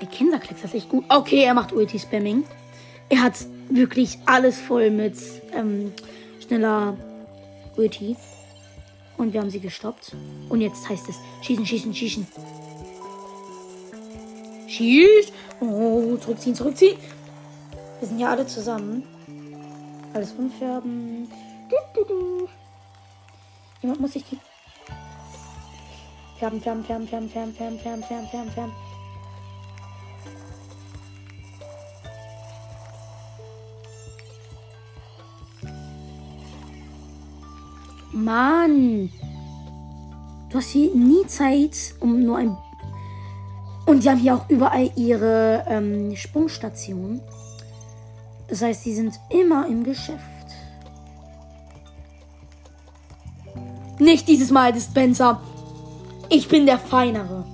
[0.00, 1.04] Der Kinderklecks ist echt gut.
[1.08, 2.44] Okay, er macht Ulti-Spamming.
[3.08, 3.34] Er hat
[3.68, 5.16] wirklich alles voll mit
[5.52, 5.92] ähm,
[6.46, 6.96] schneller
[7.76, 8.16] Ulti.
[9.16, 10.14] Und wir haben sie gestoppt.
[10.48, 12.26] Und jetzt heißt es schießen, schießen, schießen.
[14.70, 15.32] Schieß.
[15.60, 16.96] Oh, zurückziehen, zurückziehen.
[17.98, 19.02] Wir sind ja alle zusammen.
[20.14, 21.28] Alles umfärben.
[21.68, 22.48] Du, du, du.
[23.82, 24.38] Jemand muss sich die.
[26.38, 28.72] Färben, färben, färben, färben, färben, färben, färben, färben, färben, färben.
[38.12, 39.10] Mann!
[40.48, 42.56] Du hast hier nie Zeit, um nur ein.
[43.86, 47.20] Und die haben hier auch überall ihre ähm, Sprungstationen.
[48.48, 50.20] Das heißt, die sind immer im Geschäft.
[53.98, 55.40] Nicht dieses Mal, Dispenser.
[56.28, 57.44] Ich bin der Feinere.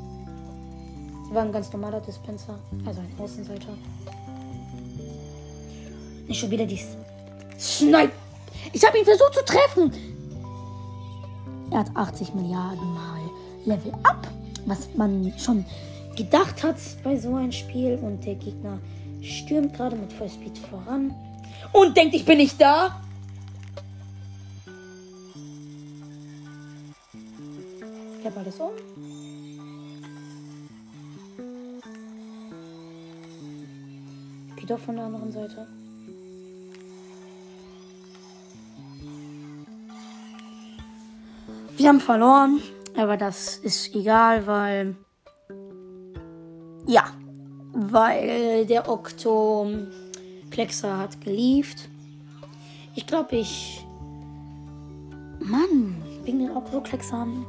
[1.32, 2.58] War ein ganz normaler Dispenser.
[2.86, 3.68] Also ein Außenseiter.
[6.28, 6.86] Nicht schon wieder dies.
[7.58, 8.12] Snipe.
[8.72, 9.92] Ich habe ihn versucht zu treffen.
[11.70, 13.20] Er hat 80 Milliarden Mal
[13.64, 14.26] Level Up.
[14.66, 15.64] Was man schon
[16.16, 17.98] gedacht hat bei so einem Spiel.
[18.02, 18.78] Und der Gegner
[19.22, 21.14] stürmt gerade mit Vollspeed voran.
[21.72, 23.00] Und denkt, ich bin nicht da.
[28.20, 28.70] Ich habe alles um.
[34.66, 35.64] Doch von der anderen Seite.
[41.76, 42.60] Wir haben verloren,
[42.96, 44.96] aber das ist egal, weil.
[46.86, 47.04] Ja,
[47.72, 49.68] weil der Okto
[50.50, 51.88] Plexer hat gelieft.
[52.94, 53.84] Ich glaube, ich.
[55.40, 57.44] Mann, wegen den Okto Plexern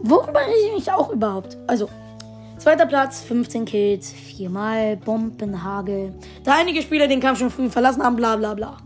[0.00, 1.56] Worüber rede ich mich auch überhaupt?
[1.66, 1.88] Also,
[2.58, 6.14] zweiter Platz, 15 Kills, viermal Bombenhagel.
[6.44, 8.76] Da einige Spieler den Kampf schon früh verlassen haben, bla bla bla.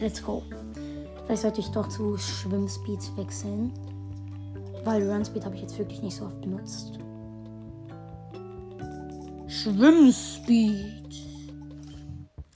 [0.00, 0.42] Let's go.
[1.24, 3.72] Vielleicht sollte ich doch zu Schwimmspeed wechseln.
[4.84, 6.98] Weil Runspeed habe ich jetzt wirklich nicht so oft benutzt.
[9.48, 11.14] Schwimmspeed.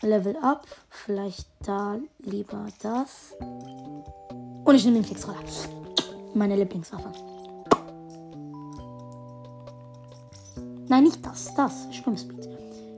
[0.03, 0.67] Level up.
[0.89, 3.35] Vielleicht da lieber das.
[3.41, 5.39] Und ich nehme den Klicksroller
[6.35, 7.11] meine Lieblingswaffe.
[10.89, 11.87] Nein, nicht das, das.
[11.95, 12.49] Schwimmspeed.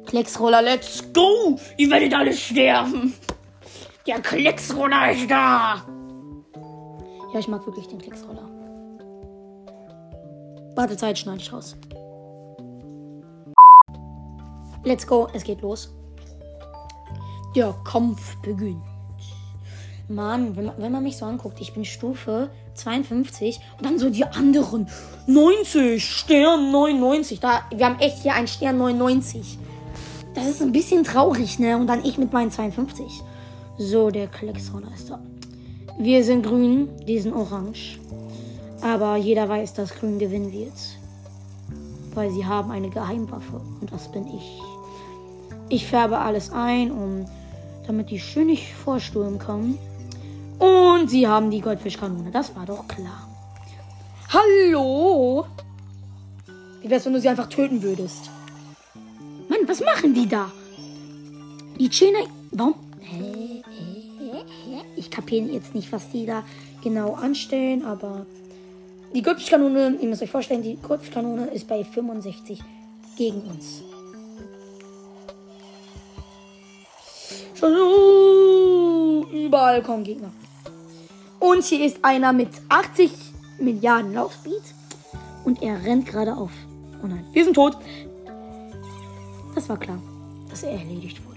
[0.06, 1.58] Klecksroller, let's go!
[1.76, 3.14] Ihr werdet alle sterben!
[4.06, 5.86] Der Klecksroller ist da!
[7.32, 8.48] Ja, ich mag wirklich den Klecksroller.
[10.74, 11.76] Wartezeit schneide ich raus.
[14.84, 15.92] Let's go, es geht los.
[17.54, 18.82] Der Kampf beginnt.
[20.08, 24.10] Mann, wenn man, wenn man mich so anguckt, ich bin Stufe 52 und dann so
[24.10, 24.88] die anderen
[25.26, 27.40] 90, Stern 99.
[27.40, 29.58] Da, wir haben echt hier einen Stern 99.
[30.34, 31.76] Das ist ein bisschen traurig, ne?
[31.76, 33.22] Und dann ich mit meinen 52.
[33.78, 35.20] So, der Kleckshorner ist da.
[35.98, 37.98] Wir sind grün, die sind orange.
[38.80, 40.72] Aber jeder weiß, dass grün gewinnen wird.
[42.14, 43.60] Weil sie haben eine Geheimwaffe.
[43.80, 44.60] Und das bin ich.
[45.72, 47.24] Ich färbe alles ein, um
[47.86, 49.78] damit die schön nicht vorstürmen können.
[50.58, 52.30] Und sie haben die Goldfischkanone.
[52.30, 53.26] Das war doch klar.
[54.28, 55.46] Hallo?
[56.82, 58.28] Wie wär's, wenn du sie einfach töten würdest?
[59.48, 60.52] Mann, was machen die da?
[61.80, 62.26] Die chillen.
[62.50, 62.74] Warum?
[64.96, 66.44] Ich kapiere jetzt nicht, was die da
[66.84, 68.26] genau anstellen, aber.
[69.14, 72.62] Die Kurzkanone, ihr müsst euch vorstellen, die Kurzkanone ist bei 65
[73.16, 73.82] gegen uns.
[79.32, 80.32] Überall kommen Gegner.
[81.38, 83.12] Und hier ist einer mit 80
[83.58, 84.62] Milliarden Laufspeed.
[85.44, 86.50] Und er rennt gerade auf.
[87.02, 87.76] Oh nein, wir sind tot.
[89.54, 90.00] Das war klar,
[90.50, 91.31] dass er erledigt wurde.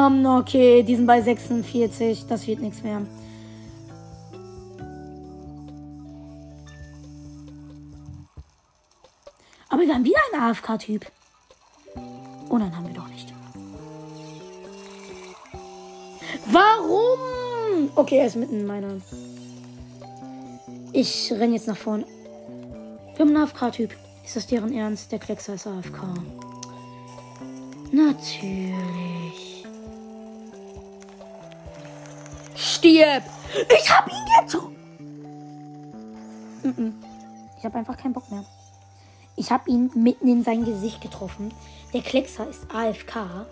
[0.00, 0.26] Gearmt.
[0.26, 2.26] Okay, die sind bei 46.
[2.26, 3.02] Das wird nichts mehr.
[9.68, 11.06] Aber wir haben wieder einen AFK-Typ.
[12.48, 13.32] Oh nein, haben wir doch nicht.
[16.46, 17.90] Warum?
[17.94, 18.96] Okay, er ist mitten in meiner.
[20.92, 22.04] Ich renne jetzt nach vorne.
[23.14, 23.94] Wir haben einen AFK-Typ.
[24.24, 25.12] Ist das deren Ernst?
[25.12, 26.02] Der Kleckser ist AFK.
[27.92, 29.49] Natürlich.
[32.80, 33.22] Stirb!
[33.68, 34.74] Ich hab ihn getroffen!
[37.58, 38.42] Ich habe einfach keinen Bock mehr.
[39.36, 41.52] Ich habe ihn mitten in sein Gesicht getroffen.
[41.92, 43.46] Der Kleckser ist AFK.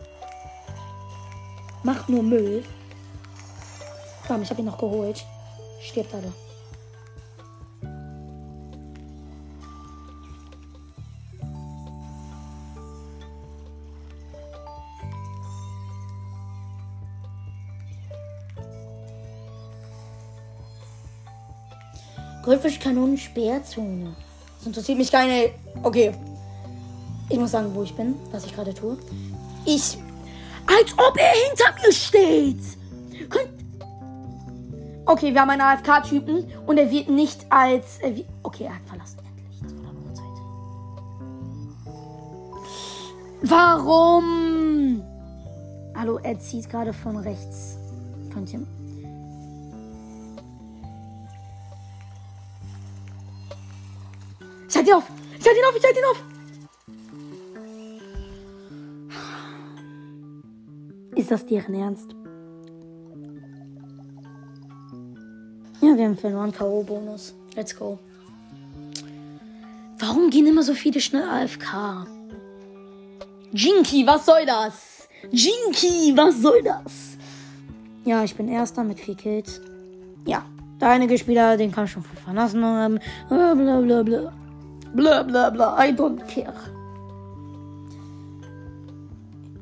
[1.83, 2.65] Macht nur Müll.
[4.27, 5.27] Komm, ich habe ihn noch geholt.
[5.83, 6.33] Stirbt alle.
[22.49, 24.17] Goldfischkanonen Speerzone.
[24.57, 25.51] Das interessiert mich keine.
[25.83, 26.15] Okay.
[27.29, 28.97] Ich muss sagen, wo ich bin, was ich gerade tue.
[29.67, 29.99] Ich.
[30.67, 32.61] Als ob er hinter mir steht!
[33.29, 33.51] Könnt.
[35.05, 37.99] Okay, wir haben einen AFK-Typen und er wird nicht als.
[37.99, 39.19] Er wird, okay, er hat verlassen.
[39.29, 39.61] Endlich.
[39.61, 40.25] Das war lange Zeit.
[43.43, 45.03] Warum?
[45.95, 47.77] Hallo, er zieht gerade von rechts.
[48.33, 48.78] Könnt ihr.
[54.69, 55.05] Ich halte ihn auf!
[55.39, 55.77] Ich halte ihn auf!
[55.77, 56.25] Ich halte ihn auf!
[61.17, 62.15] Ist das deren Ernst?
[65.81, 66.53] Ja, wir haben verloren.
[66.53, 67.33] K.O.-Bonus.
[67.57, 67.99] Let's go.
[69.99, 72.07] Warum gehen immer so viele schnell AFK?
[73.53, 75.09] Jinky, was soll das?
[75.31, 77.17] Jinky, was soll das?
[78.05, 79.61] Ja, ich bin Erster mit vier Kills.
[80.27, 80.45] Ja,
[80.81, 83.01] der einige Spieler, den kann ich schon verlassen haben.
[83.29, 84.33] Bla bla bla bla.
[84.95, 85.77] Bla bla bla.
[85.85, 86.55] I don't care.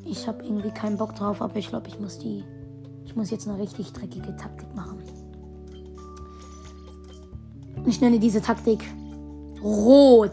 [0.04, 2.44] Ich habe irgendwie keinen Bock drauf, aber ich glaube, ich muss die.
[3.04, 5.02] Ich muss jetzt eine richtig dreckige Taktik machen.
[7.86, 8.84] Ich nenne diese Taktik
[9.62, 10.32] Rot.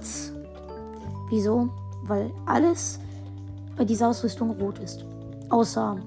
[1.30, 1.70] Wieso?
[2.04, 3.00] Weil alles
[3.78, 5.06] bei dieser Ausrüstung rot ist.
[5.50, 5.98] Außer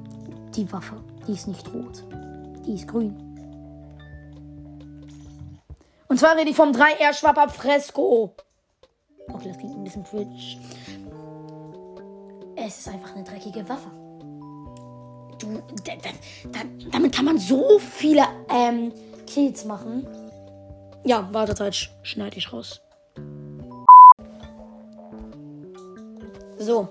[0.54, 0.96] die Waffe.
[1.26, 2.04] Die ist nicht rot.
[2.66, 3.14] Die ist grün.
[6.08, 8.34] Und zwar rede ich vom 3R Schwapper Fresco.
[9.32, 10.58] Okay, das klingt ein bisschen twitch.
[12.56, 13.90] Es ist einfach eine dreckige Waffe.
[15.38, 15.92] Du, da,
[16.52, 16.60] da,
[16.90, 18.92] damit kann man so viele ähm,
[19.26, 20.06] Kills machen.
[21.04, 22.80] Ja, Wartezeit schneide ich raus.
[26.58, 26.88] So,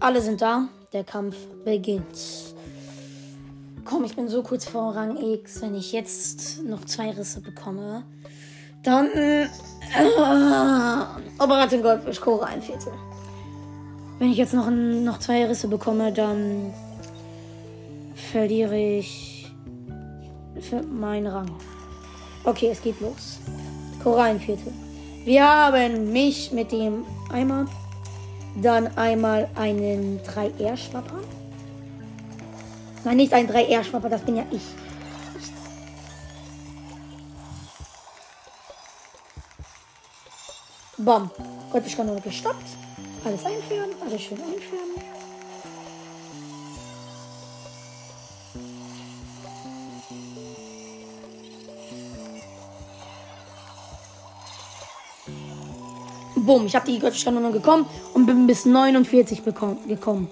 [0.00, 0.68] alle sind da.
[0.92, 2.54] Der Kampf beginnt.
[3.84, 5.62] Komm, ich bin so kurz vor Rang X.
[5.62, 8.04] Wenn ich jetzt noch zwei Risse bekomme,
[8.84, 9.10] dann.
[9.12, 9.46] Äh,
[11.38, 12.92] Operation Goldfisch, Chore ein Viertel.
[14.18, 16.72] Wenn ich jetzt noch, noch zwei Risse bekomme, dann
[18.14, 19.52] verliere ich
[20.90, 21.50] meinen Rang.
[22.44, 23.40] Okay, es geht los.
[24.02, 24.72] Korallenviertel.
[25.24, 27.66] Wir haben mich mit dem Eimer.
[28.62, 31.20] Dann einmal einen 3R-Schwapper.
[33.04, 34.62] Nein, nicht ein 3R-Schwapper, das bin ja ich.
[41.04, 41.30] Bam.
[41.70, 42.64] Goldfischkanone gestoppt.
[43.24, 44.90] Alles einführen, alles schön einführen.
[56.36, 60.28] Bumm, ich habe die Goldfischkanone gekommen und bin bis 49 bekommen, gekommen.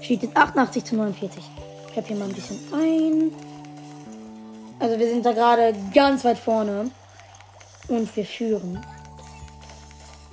[0.00, 1.42] Steht jetzt 88 zu 49.
[1.90, 3.32] Ich habe hier mal ein bisschen ein.
[4.78, 6.90] Also wir sind da gerade ganz weit vorne.
[7.88, 8.80] Und wir führen.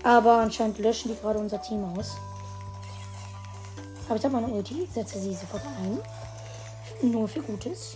[0.03, 2.17] Aber anscheinend löschen die gerade unser Team aus.
[4.07, 5.99] Aber ich habe meine Ulti, setze sie sofort ein.
[7.01, 7.95] Nur für Gutes.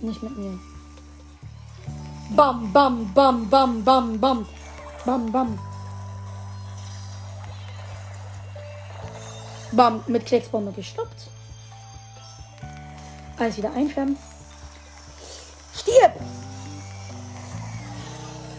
[0.00, 0.58] Nicht mit mir.
[2.30, 4.46] Bam, bam, bam, bam, bam, bam.
[5.04, 5.58] Bam, bam.
[9.72, 11.28] Bam, mit Klecksbombe gestoppt.
[13.38, 14.16] Alles wieder einfärben.
[15.74, 16.12] Stirb!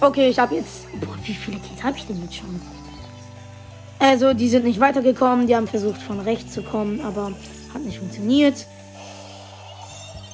[0.01, 0.85] Okay, ich habe jetzt.
[0.99, 2.61] Boah, wie viele Kills habe ich denn jetzt schon?
[3.99, 5.47] Also, die sind nicht weitergekommen.
[5.47, 7.31] Die haben versucht, von rechts zu kommen, aber
[7.73, 8.65] hat nicht funktioniert.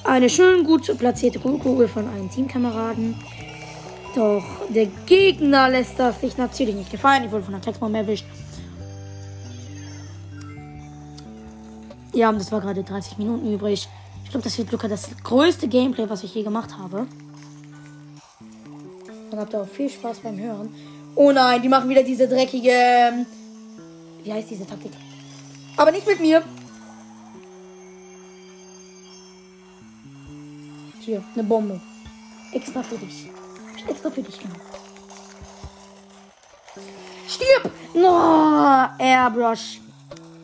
[0.04, 3.14] Eine schön gut platzierte Kugel von einem Teamkameraden.
[4.16, 7.24] Doch der Gegner lässt das sich natürlich nicht gefallen.
[7.24, 8.26] Ich wurde von der Textbombe erwischt.
[12.12, 13.88] Ja, und das war gerade 30 Minuten übrig.
[14.24, 17.06] Ich glaube, das wird locker das größte Gameplay, was ich je gemacht habe.
[19.32, 20.74] Dann habt ihr auch viel Spaß beim Hören.
[21.14, 22.70] Oh nein, die machen wieder diese dreckige.
[22.70, 23.24] Ähm,
[24.22, 24.92] wie heißt diese Taktik?
[25.78, 26.42] Aber nicht mit mir.
[31.00, 31.80] Hier, eine Bombe.
[32.52, 33.30] Extra für dich.
[33.88, 34.60] Extra für dich gemacht.
[37.26, 37.72] Stirb!
[37.94, 39.80] No, Airbrush.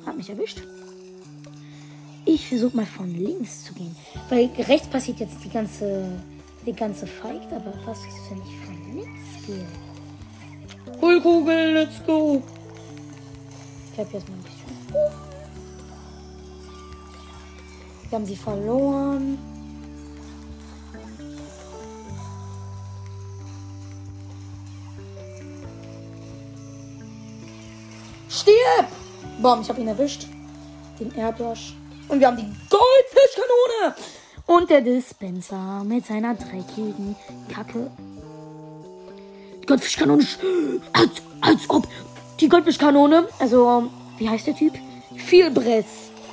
[0.07, 0.63] Hat mich erwischt.
[2.25, 3.95] Ich versuche mal von links zu gehen.
[4.31, 6.07] Weil rechts passiert jetzt die ganze,
[6.65, 7.53] die ganze Fight.
[7.53, 9.67] Aber was ist, wenn ich von links gehe?
[11.01, 12.43] Hullkugel, let's go.
[13.93, 14.69] Ich hab jetzt mal ein bisschen.
[18.09, 19.39] Wir haben sie verloren.
[28.31, 28.87] Stirb!
[29.43, 30.27] Bom, ich habe ihn erwischt.
[30.99, 31.75] Den Airbrush.
[32.09, 33.95] Und wir haben die Goldfischkanone.
[34.47, 37.15] Und der Dispenser mit seiner dreckigen
[37.53, 37.91] Kacke.
[39.69, 40.27] Goldfischkanone.
[40.95, 41.11] Als,
[41.43, 41.87] als ob.
[42.41, 43.29] Die Goldfischkanone.
[43.39, 44.73] Also, wie heißt der Typ?
[45.15, 45.85] Vielbress.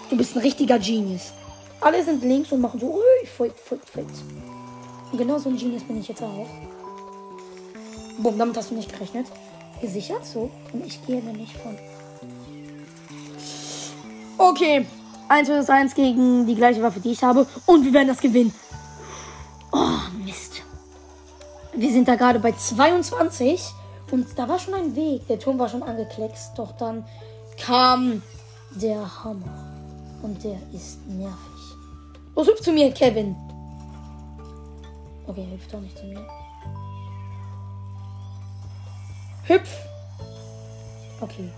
[0.10, 1.34] Du bist ein richtiger Genius.
[1.82, 2.88] Alle sind links und machen so.
[2.88, 4.06] Ui, fight, fight, fight.
[5.12, 6.48] Und genau so ein Genius bin ich jetzt auch.
[8.20, 9.28] Bumm, damit hast du nicht gerechnet.
[9.82, 10.50] Gesichert so.
[10.72, 11.78] Und ich gehe nämlich von.
[14.38, 14.86] Okay.
[15.28, 17.48] 1 vs 1 gegen die gleiche Waffe, die ich habe.
[17.66, 18.54] Und wir werden das gewinnen.
[21.78, 23.62] Wir sind da gerade bei 22.
[24.12, 25.28] Und da war schon ein Weg.
[25.28, 26.58] Der Turm war schon angekleckst.
[26.58, 27.06] Doch dann
[27.60, 28.22] kam
[28.72, 29.74] der Hammer.
[30.22, 31.36] Und der ist nervig.
[32.36, 33.36] Los, hüpf zu mir, Kevin.
[35.28, 36.26] Okay, er hüpft doch nicht zu mir.
[39.44, 39.70] Hüpf.
[41.22, 41.52] Okay.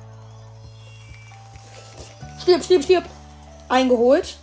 [2.39, 3.03] Stirb, stirb, stirb
[3.69, 4.37] eingeholt.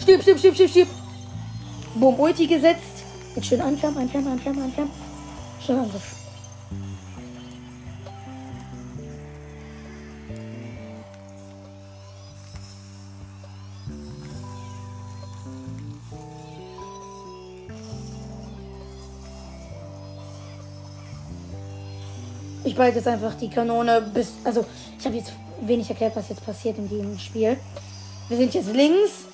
[0.00, 0.88] Stirb, stirb, stirb, stirb, stirb.
[1.94, 2.97] Boom, Ulti gesetzt.
[3.38, 4.90] Jetzt schön einfärben, einfärben, einfärben, einfärben.
[5.64, 6.16] Schön Angriff.
[22.64, 24.32] Ich behalte jetzt einfach die Kanone bis.
[24.42, 24.64] Also,
[24.98, 27.56] ich habe jetzt wenig erklärt, was jetzt passiert in diesem Spiel.
[28.28, 29.26] Wir sind jetzt links.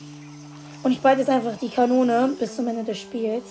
[0.83, 3.45] Und ich behalte jetzt einfach die Kanone bis zum Ende des Spiels.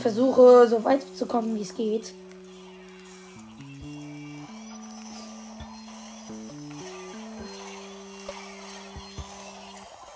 [0.00, 2.14] Und versuche so weit zu kommen, wie es geht.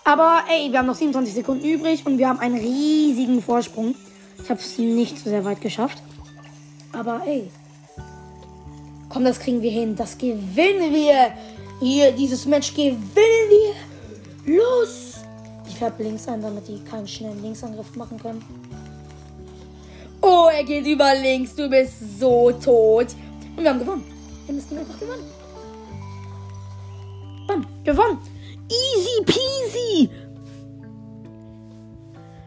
[0.05, 3.95] Aber ey, wir haben noch 27 Sekunden übrig und wir haben einen riesigen Vorsprung.
[4.43, 6.03] Ich habe es nicht so sehr weit geschafft.
[6.95, 7.51] Aber ey.
[9.11, 9.97] Komm, das kriegen wir hin.
[9.97, 11.35] Das gewinnen wir.
[11.81, 13.03] Hier, dieses Match gewinnen
[14.47, 14.57] wir.
[14.57, 15.17] Los.
[15.69, 18.43] Ich färbe links ein, damit die keinen schnellen Linksangriff machen können.
[20.37, 21.55] Oh, er geht über links.
[21.55, 23.15] Du bist so tot.
[23.57, 24.05] Und wir haben gewonnen.
[24.47, 25.31] Wir haben das Ding einfach gewonnen.
[27.47, 28.19] Bam, gewonnen.
[28.69, 30.11] Easy peasy.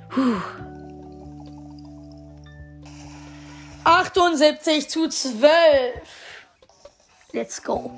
[0.10, 0.36] Puh.
[3.86, 6.02] 78 zu 12.
[7.32, 7.92] Let's go.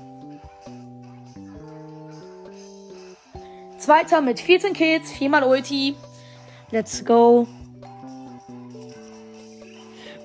[3.80, 5.96] Zweiter mit 14 Kills, viermal Ulti.
[6.70, 7.48] Let's go.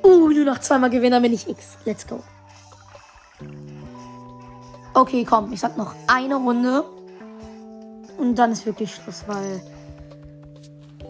[0.05, 1.79] Uh, nur noch zweimal Gewinner bin ich X.
[1.87, 2.23] Let's go.
[4.93, 6.85] Okay, komm, ich sag noch eine Runde.
[8.19, 9.63] Und dann ist wirklich Schluss, weil.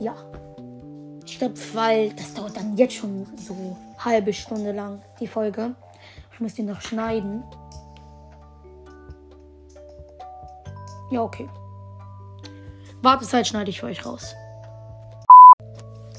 [0.01, 0.15] Ja.
[1.27, 5.75] Ich glaube, weil das dauert dann jetzt schon so halbe Stunde lang, die Folge.
[6.33, 7.43] Ich muss den noch schneiden.
[11.11, 11.49] Ja, okay.
[13.03, 14.35] Wartezeit schneide ich für euch raus.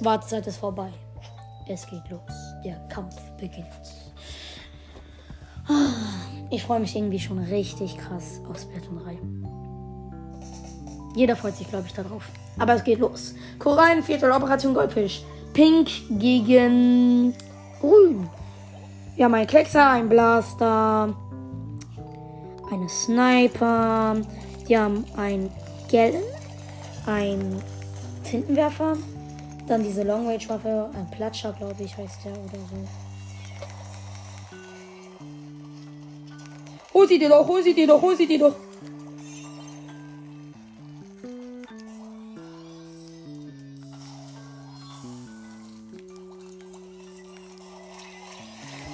[0.01, 0.91] Wartezeit ist vorbei.
[1.67, 2.44] Es geht los.
[2.65, 3.65] Der Kampf beginnt.
[6.51, 9.17] Ich freue mich irgendwie schon richtig krass auf Splatoon 3.
[11.15, 12.27] Jeder freut sich, glaube ich, darauf.
[12.59, 13.33] Aber es geht los.
[13.57, 15.23] Korallen, Viertel, Operation Goldfisch.
[15.53, 15.89] Pink
[16.19, 17.33] gegen
[17.79, 18.29] Grün.
[19.15, 21.15] Wir haben einen Kleckser, einen Blaster,
[22.71, 24.17] eine Sniper.
[24.67, 25.49] Die haben einen
[25.89, 26.23] Gellen,
[27.05, 27.61] einen
[28.23, 28.97] Tintenwerfer,
[29.67, 32.87] dann diese Long Range Waffe, ein Platscher, glaube ich, heißt der oder so.
[36.93, 38.55] Hol sie dir doch, hol sie dir doch, hol sie dir doch.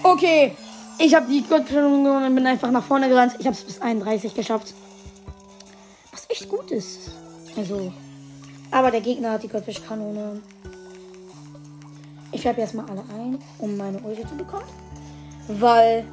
[0.03, 0.55] Okay,
[0.97, 3.35] ich habe die Gottstellung gewonnen und bin einfach nach vorne gerannt.
[3.39, 4.73] Ich habe es bis 31 geschafft.
[6.11, 7.11] Was echt gut ist.
[7.55, 7.93] Also,
[8.71, 10.41] aber der Gegner hat die Goldfischkanone.
[12.31, 14.65] Ich färbe erstmal alle ein, um meine Ulti zu bekommen.
[15.47, 16.05] Weil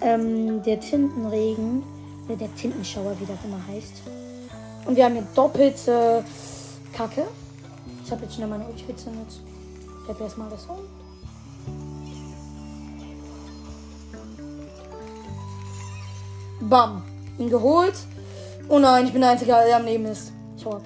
[0.00, 1.82] ähm, der Tintenregen,
[2.26, 4.02] oder der Tintenschauer, wie das immer heißt.
[4.86, 6.24] Und wir haben hier doppelte
[6.92, 7.26] Kacke.
[8.04, 9.40] Ich habe jetzt schnell meine Ulti gezündet.
[10.04, 10.78] Ich habe erstmal das um.
[16.68, 17.02] Bam.
[17.38, 17.94] Ihn geholt.
[18.68, 20.32] Oh nein, ich bin der Einzige, der am Leben ist.
[20.56, 20.80] Ich hau.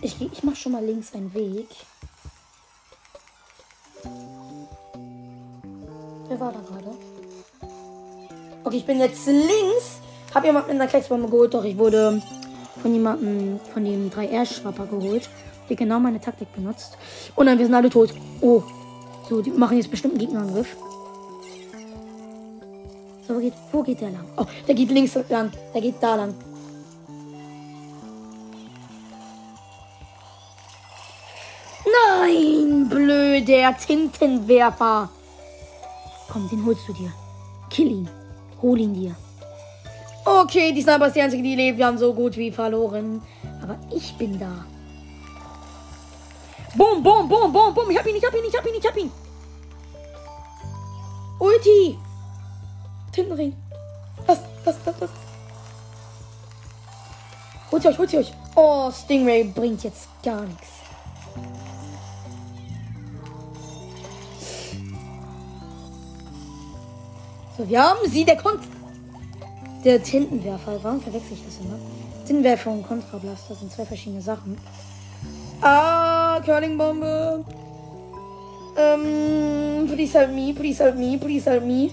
[0.00, 1.68] Ich, ich mach schon mal links einen Weg.
[6.28, 6.96] Wer war da gerade?
[8.62, 10.00] Okay, ich bin jetzt links.
[10.34, 12.22] Hab jemand mit einer Klecksbombe geholt, doch ich wurde
[12.80, 15.28] von jemandem, von dem 3R-Schwapper geholt,
[15.68, 16.96] der genau meine Taktik benutzt.
[17.34, 18.14] Und dann, wir sind alle tot.
[18.40, 18.62] Oh.
[19.28, 20.76] So, die machen jetzt bestimmt einen Gegnerangriff.
[23.26, 24.24] So, wo geht, wo geht der lang?
[24.36, 25.50] Oh, der geht links lang.
[25.74, 26.34] Der geht da lang.
[32.88, 35.08] Blöder Tintenwerfer.
[36.30, 37.12] Komm, den holst du dir.
[37.70, 38.08] Kill ihn.
[38.62, 39.14] Hol ihn dir.
[40.24, 41.78] Okay, die Sniper ist die einzige, die lebt.
[41.78, 43.22] Wir haben so gut wie verloren.
[43.62, 44.64] Aber ich bin da.
[46.76, 47.90] Boom, boom, boom, boom, boom.
[47.90, 49.10] Ich hab ihn, ich hab ihn, ich hab ihn, ich hab ihn.
[51.38, 51.98] Ulti.
[53.12, 53.56] Tintenring.
[54.26, 55.10] Was, was, was, was?
[57.70, 58.32] Holt sie euch, holt sie euch.
[58.54, 60.68] Oh, Stingray bringt jetzt gar nichts.
[67.58, 68.62] So, wir haben sie, der kommt.
[69.84, 70.78] Der Tintenwerfer.
[70.80, 71.76] Warum verwechsel ich das immer?
[72.24, 74.56] Tintenwerfer und Kontrablaster sind zwei verschiedene Sachen.
[75.60, 77.44] Ah, Curlingbombe.
[78.76, 81.90] Ähm, please help me, please help me, please help me.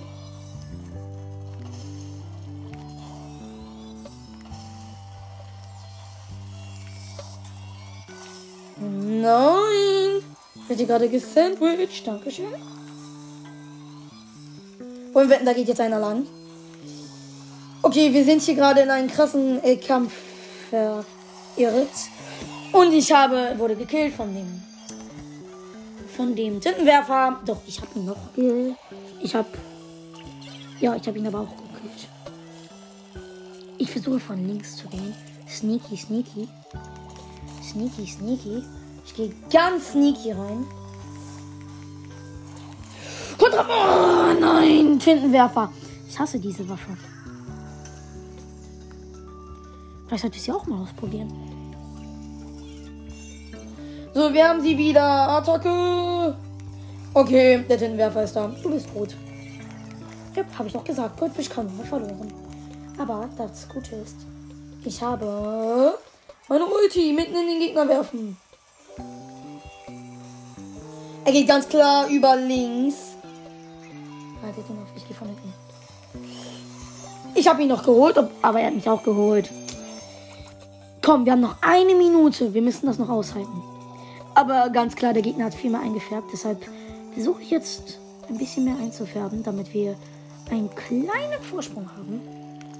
[8.77, 10.21] Nein!
[10.53, 12.05] Ich werde gerade gesandwiched.
[12.05, 12.74] Dankeschön.
[15.15, 16.27] Wir wetten, da geht jetzt einer lang.
[17.81, 20.13] Okay, wir sind hier gerade in einen krassen äh, Kampf
[20.69, 21.87] verirrt.
[22.73, 24.61] Und ich habe, wurde gekillt von dem
[26.15, 27.39] von dem Tintenwerfer.
[27.45, 28.17] Doch, ich habe ihn noch.
[29.21, 29.47] Ich habe
[30.81, 32.09] ja, ich habe ihn aber auch gekillt.
[33.77, 35.15] Ich versuche von links zu gehen.
[35.49, 36.49] Sneaky, sneaky.
[37.63, 38.63] Sneaky, sneaky.
[39.05, 40.67] Ich gehe ganz sneaky rein.
[43.37, 44.14] Kontra.
[44.45, 45.71] Nein, Tintenwerfer.
[46.07, 46.95] Ich hasse diese Waffe.
[50.05, 51.33] Vielleicht sollte ich sie auch mal ausprobieren.
[54.13, 55.03] So, wir haben sie wieder.
[55.03, 56.37] Attacke.
[57.15, 58.47] Okay, der Tintenwerfer ist da.
[58.61, 59.15] Du bist gut.
[60.35, 61.19] Ja, habe ich doch gesagt.
[61.19, 62.31] Goldfisch kann nur verloren.
[62.99, 64.17] Aber das Gute ist,
[64.85, 65.97] ich habe
[66.47, 68.37] meine Ulti mitten in den Gegner werfen.
[71.25, 73.14] Er geht ganz klar über links.
[74.45, 75.53] Haltet ihn auf, ich gehe von hinten.
[77.33, 79.49] Ich habe ihn noch geholt, aber er hat mich auch geholt.
[81.01, 82.53] Komm, wir haben noch eine Minute.
[82.53, 83.63] Wir müssen das noch aushalten.
[84.35, 86.27] Aber ganz klar, der Gegner hat viel mehr eingefärbt.
[86.31, 86.63] Deshalb
[87.13, 89.95] versuche ich jetzt ein bisschen mehr einzufärben, damit wir
[90.51, 92.21] einen kleinen Vorsprung haben.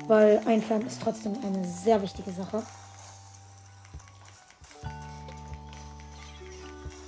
[0.08, 2.62] Weil einfärben ist trotzdem eine sehr wichtige Sache.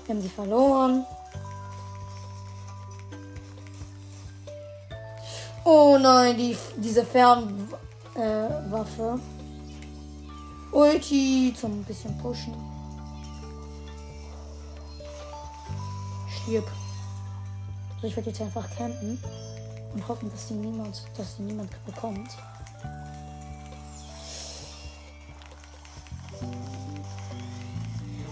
[0.06, 1.06] Wir haben sie verloren.
[5.70, 7.76] Oh nein, die, diese Fernwaffe.
[8.16, 9.18] Äh,
[10.72, 12.54] Ulti zum bisschen pushen.
[16.30, 16.64] Stirb.
[17.96, 19.22] Also ich werde jetzt einfach campen
[19.94, 22.30] und hoffen, dass sie niemand, dass sie niemand bekommt.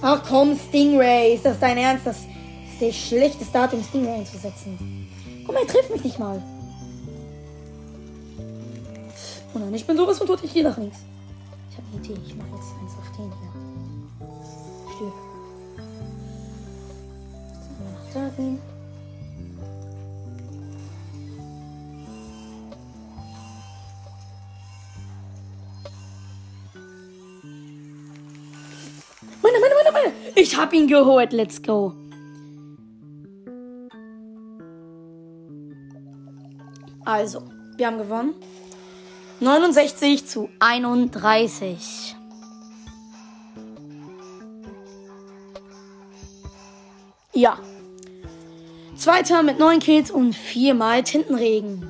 [0.02, 1.36] Ach komm, Stingray.
[1.36, 2.08] Ist das dein Ernst?
[2.08, 5.10] Das ist der schlechteste um Stingray einzusetzen.
[5.46, 6.42] Guck mal, er trifft mich nicht mal.
[9.56, 10.44] Oh nein, ich bin sowas von tot.
[10.44, 10.98] Ich gehe nach links.
[11.72, 12.20] Ich habe eine Idee.
[12.26, 13.52] Ich mache jetzt eins auf den hier.
[14.94, 15.14] Stirb.
[17.48, 18.60] Jetzt nach da gehen.
[29.42, 30.14] Meine, meine, meine, meine.
[30.36, 31.32] Ich hab ihn geholt.
[31.32, 31.94] Let's go.
[37.06, 37.44] Also,
[37.78, 38.34] wir haben gewonnen.
[39.40, 42.16] 69 zu 31.
[47.34, 47.58] Ja.
[48.96, 51.86] Zweiter mit 9 Kills und viermal Tintenregen.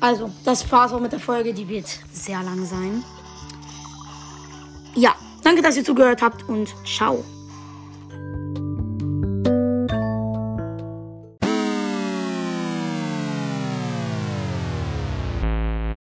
[0.00, 1.54] Also, das war's auch mit der Folge.
[1.54, 3.02] Die wird sehr lang sein.
[4.94, 7.24] Ja, danke, dass ihr zugehört habt und ciao.